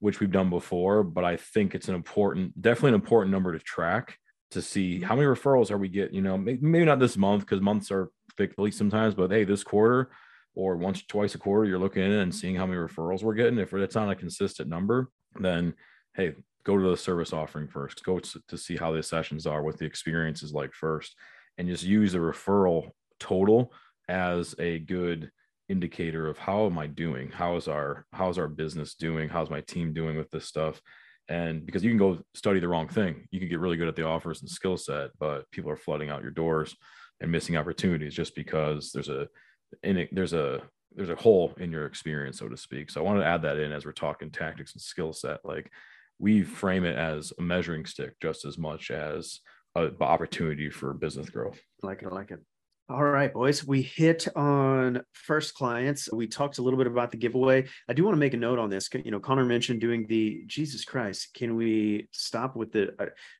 [0.00, 1.02] which we've done before.
[1.02, 4.18] But I think it's an important, definitely an important number to track
[4.50, 6.14] to see how many referrals are we getting.
[6.14, 10.10] You know, maybe not this month because months are thick sometimes, but hey, this quarter
[10.54, 13.58] or once twice a quarter, you're looking in and seeing how many referrals we're getting.
[13.58, 15.74] If it's not a consistent number, then
[16.14, 18.02] hey, go to the service offering first.
[18.04, 21.14] Go to, to see how the sessions are, what the experience is like first,
[21.58, 23.72] and just use the referral total
[24.08, 25.30] as a good
[25.68, 27.30] indicator of how am I doing?
[27.30, 29.28] How is our how's our business doing?
[29.28, 30.80] How's my team doing with this stuff?
[31.28, 33.96] And because you can go study the wrong thing, you can get really good at
[33.96, 36.74] the offers and skill set, but people are flooding out your doors
[37.20, 39.28] and missing opportunities just because there's a
[39.82, 40.62] in it, there's a
[40.94, 42.90] there's a hole in your experience, so to speak.
[42.90, 45.40] So I wanted to add that in as we're talking tactics and skill set.
[45.44, 45.70] Like
[46.18, 49.40] we frame it as a measuring stick just as much as
[49.74, 51.60] an opportunity for business growth.
[51.82, 52.08] I like it.
[52.10, 52.40] I like it.
[52.90, 53.66] All right, boys.
[53.66, 56.10] We hit on first clients.
[56.10, 57.66] We talked a little bit about the giveaway.
[57.86, 58.88] I do want to make a note on this.
[58.92, 61.34] You know, Connor mentioned doing the Jesus Christ.
[61.34, 62.94] Can we stop with the?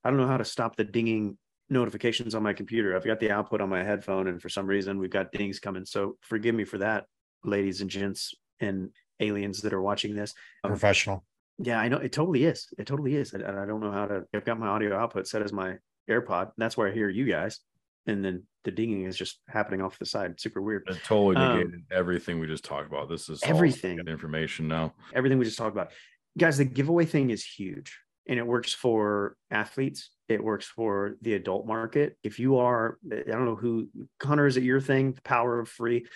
[0.05, 1.39] I don't know how to stop the dinging
[1.71, 2.97] notifications on my computer.
[2.97, 5.85] I've got the output on my headphone, and for some reason, we've got dings coming.
[5.85, 7.05] So forgive me for that,
[7.45, 10.35] ladies and gents and aliens that are watching this.
[10.65, 11.25] Um, Professional.
[11.59, 12.69] Yeah, I know it totally is.
[12.79, 13.33] It totally is.
[13.33, 14.25] And I, I don't know how to.
[14.35, 15.77] I've got my audio output set as my
[16.09, 16.53] AirPod.
[16.57, 17.61] That's where I hear you guys
[18.09, 20.41] and then the dinging is just happening off the side.
[20.41, 20.85] Super weird.
[20.89, 23.09] It totally negated um, everything we just talked about.
[23.09, 24.95] This is everything information now.
[25.15, 25.93] Everything we just talked about,
[26.37, 26.59] guys.
[26.59, 27.97] The giveaway thing is huge,
[28.29, 30.11] and it works for athletes.
[30.29, 32.17] It works for the adult market.
[32.23, 33.89] If you are, I don't know who
[34.21, 35.13] Connor is it your thing?
[35.13, 36.07] The power of free.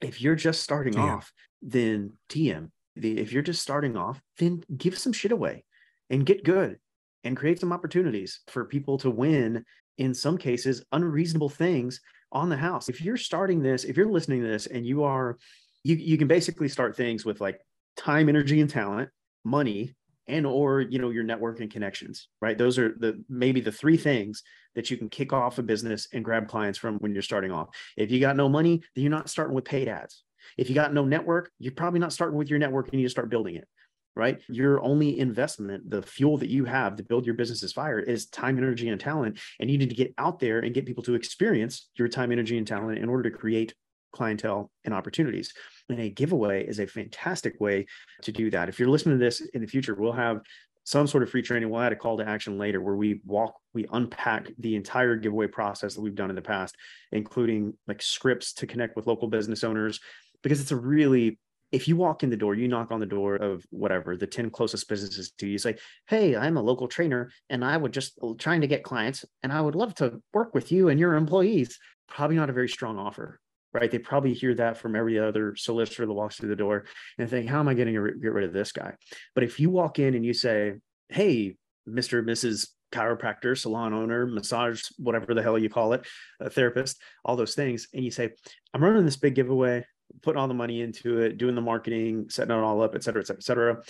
[0.00, 2.70] If you're just starting off, then TM.
[2.96, 5.64] The, if you're just starting off, then give some shit away
[6.08, 6.78] and get good
[7.24, 9.64] and create some opportunities for people to win
[9.98, 12.00] in some cases unreasonable things
[12.32, 15.36] on the house if you're starting this if you're listening to this and you are
[15.84, 17.60] you, you can basically start things with like
[17.96, 19.10] time energy and talent
[19.44, 19.94] money
[20.30, 23.96] and or you know your network and connections right those are the maybe the three
[23.96, 24.42] things
[24.74, 27.68] that you can kick off a business and grab clients from when you're starting off
[27.96, 30.24] if you got no money then you're not starting with paid ads
[30.56, 33.04] if you got no network you're probably not starting with your network and you need
[33.04, 33.68] to start building it
[34.16, 34.40] right?
[34.48, 38.26] Your only investment, the fuel that you have to build your business business's fire is
[38.26, 39.38] time, energy, and talent.
[39.58, 42.58] And you need to get out there and get people to experience your time, energy,
[42.58, 43.74] and talent in order to create
[44.12, 45.52] clientele and opportunities.
[45.88, 47.86] And a giveaway is a fantastic way
[48.22, 48.68] to do that.
[48.68, 50.40] If you're listening to this in the future, we'll have
[50.84, 51.70] some sort of free training.
[51.70, 55.46] We'll add a call to action later where we walk, we unpack the entire giveaway
[55.46, 56.74] process that we've done in the past,
[57.12, 60.00] including like scripts to connect with local business owners,
[60.42, 61.38] because it's a really
[61.72, 64.50] if you walk in the door, you knock on the door of whatever the 10
[64.50, 65.76] closest businesses to you, say,
[66.08, 69.60] Hey, I'm a local trainer and I would just trying to get clients and I
[69.60, 71.78] would love to work with you and your employees.
[72.08, 73.40] Probably not a very strong offer,
[73.72, 73.90] right?
[73.90, 76.84] They probably hear that from every other solicitor that walks through the door
[77.18, 78.94] and think, How am I getting to get rid of this guy?
[79.34, 80.74] But if you walk in and you say,
[81.08, 81.56] Hey,
[81.88, 82.24] Mr.
[82.24, 86.06] Mrs chiropractor, salon owner, massage, whatever the hell you call it,
[86.40, 87.86] a therapist, all those things.
[87.94, 88.30] And you say,
[88.74, 89.84] I'm running this big giveaway
[90.22, 93.22] putting all the money into it, doing the marketing, setting it all up, et cetera,
[93.22, 93.82] et cetera, et cetera.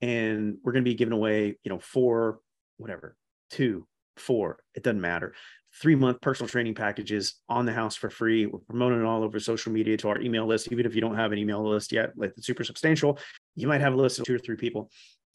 [0.00, 2.40] And we're going to be giving away, you know, four,
[2.76, 3.16] whatever,
[3.50, 5.34] two, four, it doesn't matter.
[5.80, 8.46] Three month personal training packages on the house for free.
[8.46, 10.72] We're promoting it all over social media to our email list.
[10.72, 13.18] Even if you don't have an email list yet, like the super substantial,
[13.54, 14.90] you might have a list of two or three people.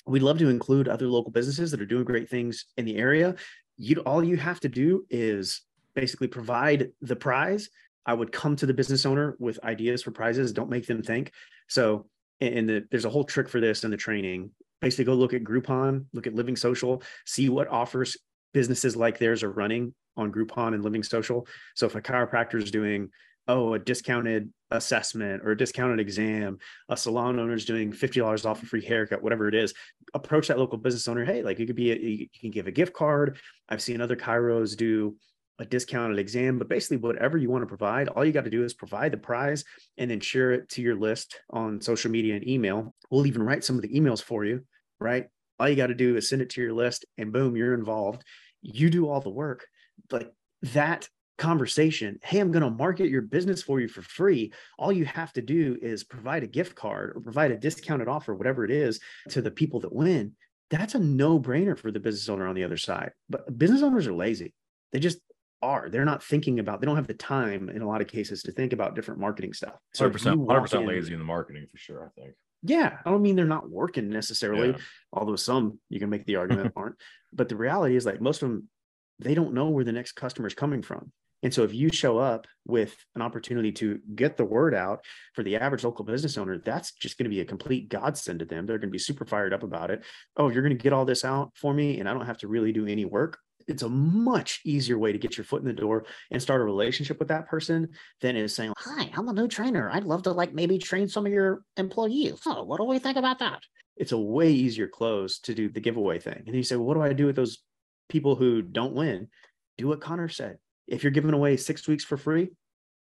[0.05, 3.35] We'd love to include other local businesses that are doing great things in the area.
[3.77, 5.61] You all you have to do is
[5.95, 7.69] basically provide the prize
[8.05, 10.51] I would come to the business owner with ideas for prizes.
[10.51, 11.31] Don't make them think.
[11.69, 12.07] So,
[12.41, 14.51] and the, there's a whole trick for this in the training.
[14.81, 18.17] Basically, go look at Groupon, look at Living Social, see what offers
[18.53, 21.47] businesses like theirs are running on Groupon and Living Social.
[21.75, 23.09] So, if a chiropractor is doing
[23.47, 26.57] oh a discounted assessment or a discounted exam,
[26.89, 29.73] a salon owner is doing fifty dollars off a free haircut, whatever it is,
[30.13, 31.25] approach that local business owner.
[31.25, 33.37] Hey, like it could be a, you can give a gift card.
[33.69, 35.15] I've seen other chiros do
[35.59, 38.63] a discounted exam, but basically whatever you want to provide, all you got to do
[38.63, 39.63] is provide the prize
[39.97, 42.93] and then share it to your list on social media and email.
[43.11, 44.65] We'll even write some of the emails for you,
[44.99, 45.27] right?
[45.59, 48.23] All you got to do is send it to your list and boom, you're involved.
[48.61, 49.67] You do all the work.
[50.11, 50.31] Like
[50.73, 55.03] that conversation hey i'm going to market your business for you for free all you
[55.03, 58.69] have to do is provide a gift card or provide a discounted offer whatever it
[58.69, 58.99] is
[59.29, 60.33] to the people that win.
[60.69, 63.11] That's a no-brainer for the business owner on the other side.
[63.29, 64.53] But business owners are lazy.
[64.91, 65.19] They just
[65.61, 65.89] are.
[65.89, 68.51] They're not thinking about they don't have the time in a lot of cases to
[68.51, 69.75] think about different marketing stuff.
[69.93, 72.33] So 100% 100% lazy in the marketing for sure i think.
[72.63, 74.77] Yeah i don't mean they're not working necessarily yeah.
[75.11, 76.95] although some you can make the argument aren't.
[77.31, 78.69] But the reality is like most of them
[79.19, 81.11] they don't know where the next customer is coming from
[81.43, 85.03] and so if you show up with an opportunity to get the word out
[85.33, 88.45] for the average local business owner, that's just going to be a complete godsend to
[88.45, 88.65] them.
[88.65, 90.03] They're going to be super fired up about it.
[90.37, 92.47] Oh, you're going to get all this out for me and I don't have to
[92.47, 93.37] really do any work.
[93.67, 96.65] It's a much easier way to get your foot in the door and start a
[96.65, 97.89] relationship with that person
[98.21, 99.89] than is saying, Hi, I'm a new trainer.
[99.91, 102.41] I'd love to like maybe train some of your employees.
[102.45, 103.61] Oh, what do we think about that?
[103.95, 106.43] It's a way easier close to do the giveaway thing.
[106.45, 107.59] And you say, well, what do I do with those
[108.13, 109.27] people who don't win?
[109.77, 112.49] Do what Connor said if you're giving away six weeks for free,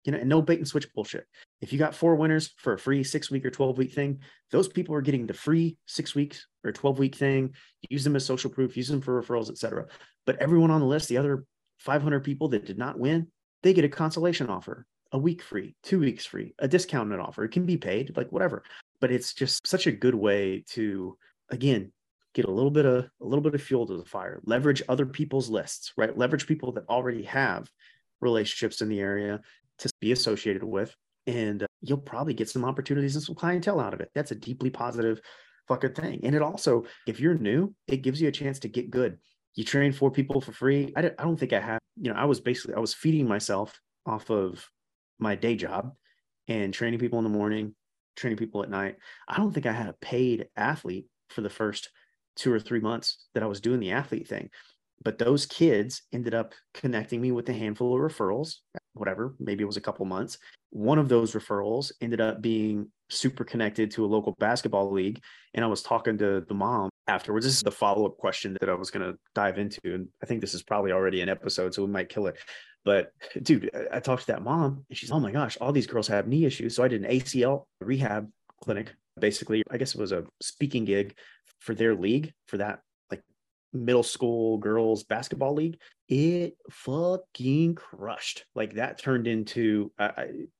[0.04, 1.26] you know, and no bait and switch bullshit.
[1.60, 4.68] If you got four winners for a free six week or 12 week thing, those
[4.68, 7.54] people are getting the free six weeks or 12 week thing.
[7.90, 9.86] Use them as social proof, use them for referrals, etc.
[10.24, 11.44] But everyone on the list, the other
[11.78, 13.28] 500 people that did not win,
[13.62, 17.44] they get a consolation offer, a week free, two weeks free, a discounted offer.
[17.44, 18.64] It can be paid, like whatever.
[19.00, 21.18] But it's just such a good way to,
[21.50, 21.92] again,
[22.35, 24.41] get a little bit of a little bit of fuel to the fire.
[24.45, 26.16] Leverage other people's lists right?
[26.16, 27.68] Leverage people that already have
[28.20, 29.41] relationships in the area
[29.78, 30.95] to be associated with
[31.26, 34.11] and uh, you'll probably get some opportunities and some clientele out of it.
[34.14, 35.20] That's a deeply positive
[35.68, 36.20] fucking thing.
[36.24, 39.18] And it also if you're new it gives you a chance to get good.
[39.55, 40.93] You train four people for free.
[40.97, 43.78] I, I don't think i have you know i was basically i was feeding myself
[44.07, 44.66] off of
[45.18, 45.93] my day job
[46.49, 47.74] and training people in the morning
[48.16, 48.97] training people at night.
[49.28, 51.91] I don't think i had a paid athlete for the first
[52.37, 54.51] two or three months that I was doing the athlete thing.
[55.05, 58.57] But those kids ended up connecting me with a handful of referrals,
[58.93, 60.39] whatever, maybe it was a couple months.
[60.70, 65.20] One of those referrals ended up being super connected to a local basketball league.
[65.55, 67.45] And I was talking to the mom afterwards.
[67.45, 69.80] This is the follow up question that I was going to dive into.
[69.85, 72.37] And I think this is probably already an episode, so we might kill it.
[72.85, 73.12] But
[73.43, 76.26] dude, I talked to that mom and she's, oh my gosh, all these girls have
[76.26, 76.76] knee issues.
[76.76, 78.28] So I did an ACL rehab
[78.62, 78.95] clinic.
[79.20, 81.14] Basically, I guess it was a speaking gig
[81.62, 83.22] for their league for that like
[83.72, 88.44] middle school girls basketball league it fucking crushed.
[88.54, 90.10] Like that turned into uh,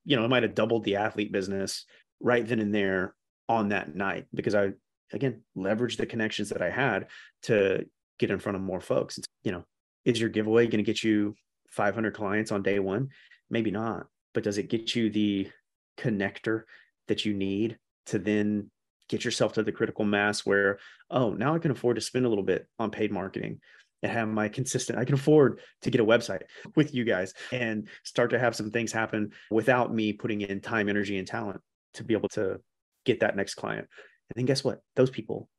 [0.05, 1.85] you know i might have doubled the athlete business
[2.19, 3.13] right then and there
[3.49, 4.71] on that night because i
[5.11, 7.07] again leveraged the connections that i had
[7.43, 7.85] to
[8.19, 9.17] get in front of more folks.
[9.17, 9.63] It's, you know
[10.05, 11.35] is your giveaway going to get you
[11.69, 13.09] 500 clients on day one?
[13.49, 15.49] Maybe not but does it get you the
[15.97, 16.63] connector
[17.07, 17.77] that you need
[18.07, 18.69] to then
[19.13, 22.29] get yourself to the critical mass where oh now i can afford to spend a
[22.29, 23.59] little bit on paid marketing
[24.01, 26.41] and have my consistent i can afford to get a website
[26.75, 30.89] with you guys and start to have some things happen without me putting in time
[30.89, 31.61] energy and talent
[31.93, 32.59] to be able to
[33.05, 33.87] get that next client.
[34.29, 34.81] And then guess what?
[34.95, 35.49] Those people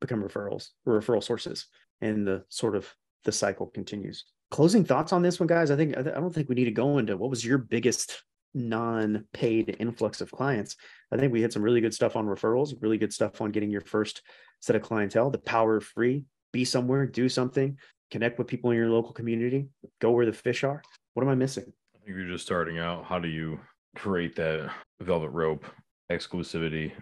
[0.00, 1.66] become referrals or referral sources
[2.00, 2.92] and the sort of
[3.24, 4.24] the cycle continues.
[4.50, 5.70] Closing thoughts on this one guys?
[5.70, 8.22] I think i don't think we need to go into what was your biggest
[8.54, 10.76] non-paid influx of clients.
[11.10, 13.70] I think we had some really good stuff on referrals really good stuff on getting
[13.70, 14.22] your first
[14.60, 17.76] set of clientele the power of free be somewhere do something
[18.12, 19.68] connect with people in your local community
[20.00, 20.82] go where the fish are.
[21.14, 21.64] What am i missing?
[21.94, 23.04] I think you're just starting out.
[23.04, 23.58] How do you
[23.96, 25.64] create that velvet rope
[26.10, 26.92] exclusivity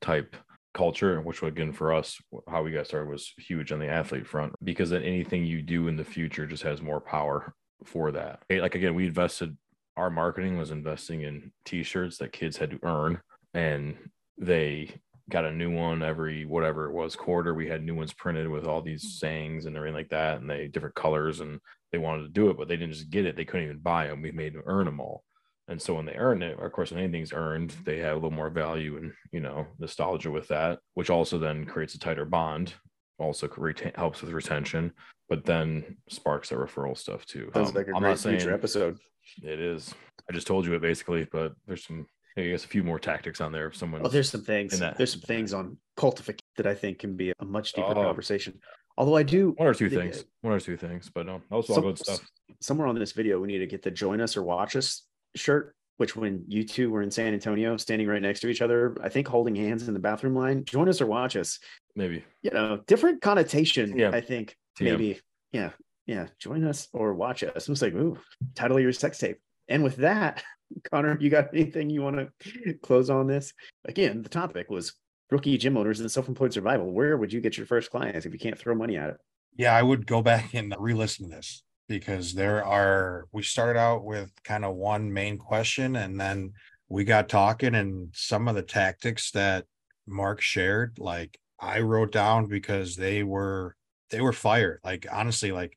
[0.00, 0.36] type
[0.72, 1.20] culture?
[1.20, 4.90] Which again for us how we got started was huge on the athlete front because
[4.90, 8.42] then anything you do in the future just has more power for that.
[8.50, 9.56] Like again we invested
[9.96, 13.20] our marketing was investing in t-shirts that kids had to earn
[13.52, 13.96] and
[14.38, 14.90] they
[15.30, 17.54] got a new one every whatever it was quarter.
[17.54, 19.18] We had new ones printed with all these mm.
[19.18, 21.60] sayings and everything like that and they different colors and
[21.92, 23.36] they wanted to do it but they didn't just get it.
[23.36, 25.24] They couldn't even buy them we made them earn them all.
[25.66, 28.30] And so when they earn it of course when anything's earned they have a little
[28.30, 32.74] more value and you know nostalgia with that which also then creates a tighter bond
[33.18, 34.92] also retain, helps with retention
[35.28, 38.98] but then sparks that referral stuff too Sounds um, like a I'm great future episode
[39.42, 39.94] it is.
[40.28, 42.06] I just told you it basically, but there's some
[42.36, 43.68] I guess a few more tactics on there.
[43.68, 44.78] If someone, oh, there's some things.
[44.78, 47.94] There's some things on cultivate that I think can be a much deeper oh.
[47.94, 48.58] conversation.
[48.96, 51.68] Although I do one or two things, one or two things, but no, that was
[51.68, 52.20] all some, good stuff.
[52.60, 55.02] Somewhere on this video, we need to get the join us or watch us
[55.36, 55.74] shirt.
[55.96, 59.08] Which, when you two were in San Antonio, standing right next to each other, I
[59.08, 60.64] think holding hands in the bathroom line.
[60.64, 61.60] Join us or watch us.
[61.94, 63.96] Maybe you know, different connotation.
[63.96, 64.84] Yeah, I think TM.
[64.84, 65.20] maybe.
[65.52, 65.70] Yeah,
[66.06, 67.68] yeah, join us or watch us.
[67.68, 68.18] It was like, ooh,
[68.54, 69.38] title of your sex tape.
[69.68, 70.42] And with that,
[70.90, 73.52] Connor, you got anything you want to close on this?
[73.84, 74.94] Again, the topic was
[75.30, 76.92] rookie gym owners and self-employed survival.
[76.92, 79.16] Where would you get your first clients if you can't throw money at it?
[79.56, 84.04] Yeah, I would go back and re-listen to this because there are we started out
[84.04, 86.52] with kind of one main question and then
[86.88, 89.66] we got talking and some of the tactics that
[90.06, 93.76] Mark shared like I wrote down because they were
[94.14, 94.80] they were fire.
[94.84, 95.76] Like honestly like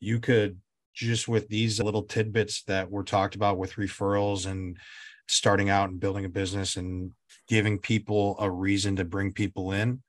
[0.00, 0.58] you could
[0.94, 4.78] just with these little tidbits that were talked about with referrals and
[5.28, 7.12] starting out and building a business and
[7.48, 10.02] giving people a reason to bring people in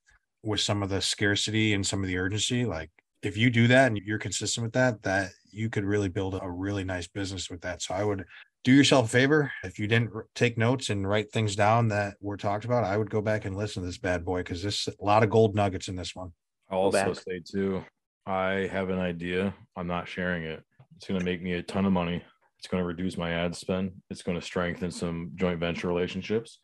[0.44, 2.92] with some of the scarcity and some of the urgency like
[3.24, 6.50] if you do that and you're consistent with that that you could really build a
[6.50, 7.82] really nice business with that.
[7.82, 8.26] So i would
[8.64, 9.52] do yourself a favor.
[9.64, 13.10] If you didn't take notes and write things down that were talked about i would
[13.10, 15.88] go back and listen to this bad boy because there's a lot of gold nuggets
[15.88, 16.32] in this one
[16.70, 17.84] i'll also say too
[18.26, 19.54] i have an idea.
[19.76, 20.64] I'm not sharing it.
[20.98, 22.24] It's going to make me a ton of money.
[22.58, 23.92] It's going to reduce my ad spend.
[24.10, 26.60] It's going to strengthen some joint venture relationships.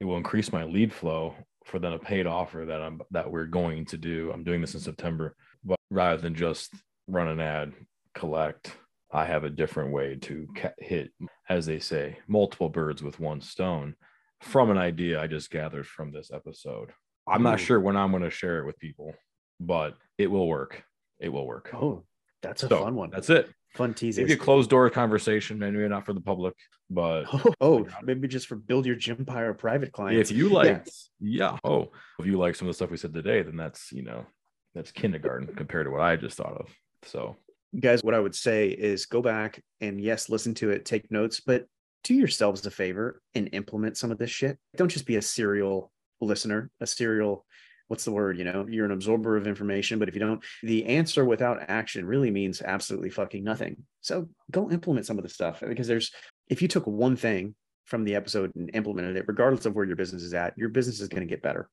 [0.00, 1.34] It will increase my lead flow
[1.64, 4.30] for then a paid offer that i'm that we're going to do.
[4.32, 5.36] I'm doing this in september.
[5.64, 6.74] But rather than just
[7.06, 7.72] run an ad
[8.14, 8.76] collect
[9.12, 10.48] I have a different way to
[10.78, 11.12] hit,
[11.48, 13.94] as they say, multiple birds with one stone
[14.40, 16.90] from an idea I just gathered from this episode.
[17.28, 19.14] I'm not sure when I'm going to share it with people,
[19.60, 20.84] but it will work.
[21.18, 21.70] It will work.
[21.74, 22.04] Oh,
[22.42, 23.10] that's a so, fun one.
[23.10, 23.48] That's it.
[23.74, 24.22] Fun teaser.
[24.22, 26.54] Maybe a closed door conversation, maybe not for the public,
[26.90, 30.30] but oh, oh maybe just for build your gym Gympire private clients.
[30.30, 30.86] If you like,
[31.20, 31.56] yeah.
[31.64, 31.90] Oh,
[32.20, 34.26] if you like some of the stuff we said today, then that's you know
[34.74, 36.68] that's kindergarten compared to what I just thought of.
[37.02, 37.36] So
[37.80, 41.40] guys, what I would say is go back and yes, listen to it, take notes,
[41.40, 41.66] but
[42.04, 44.58] do yourselves a favor and implement some of this shit.
[44.76, 45.90] Don't just be a serial
[46.20, 47.44] listener, a serial
[47.88, 50.86] what's the word you know you're an absorber of information but if you don't the
[50.86, 55.62] answer without action really means absolutely fucking nothing so go implement some of the stuff
[55.66, 56.10] because there's
[56.48, 57.54] if you took one thing
[57.84, 61.00] from the episode and implemented it regardless of where your business is at your business
[61.00, 61.68] is going to get better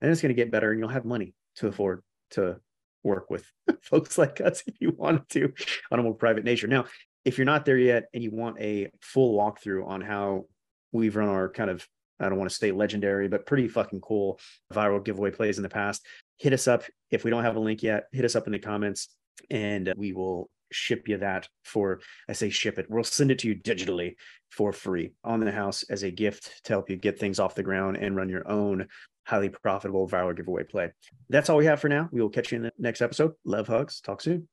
[0.00, 2.56] and it's going to get better and you'll have money to afford to
[3.02, 3.44] work with
[3.82, 5.52] folks like us if you wanted to
[5.90, 6.66] on a more private nature.
[6.66, 6.84] Now,
[7.24, 10.46] if you're not there yet and you want a full walkthrough on how
[10.90, 11.86] we've run our kind of
[12.20, 14.38] I don't want to say legendary, but pretty fucking cool
[14.72, 16.04] viral giveaway plays in the past.
[16.38, 18.04] Hit us up if we don't have a link yet.
[18.12, 19.08] Hit us up in the comments,
[19.50, 22.00] and we will ship you that for.
[22.28, 22.86] I say ship it.
[22.88, 24.14] We'll send it to you digitally
[24.50, 27.62] for free on the house as a gift to help you get things off the
[27.62, 28.88] ground and run your own
[29.24, 30.90] highly profitable viral giveaway play.
[31.28, 32.08] That's all we have for now.
[32.12, 33.32] We will catch you in the next episode.
[33.44, 34.00] Love hugs.
[34.00, 34.48] Talk soon.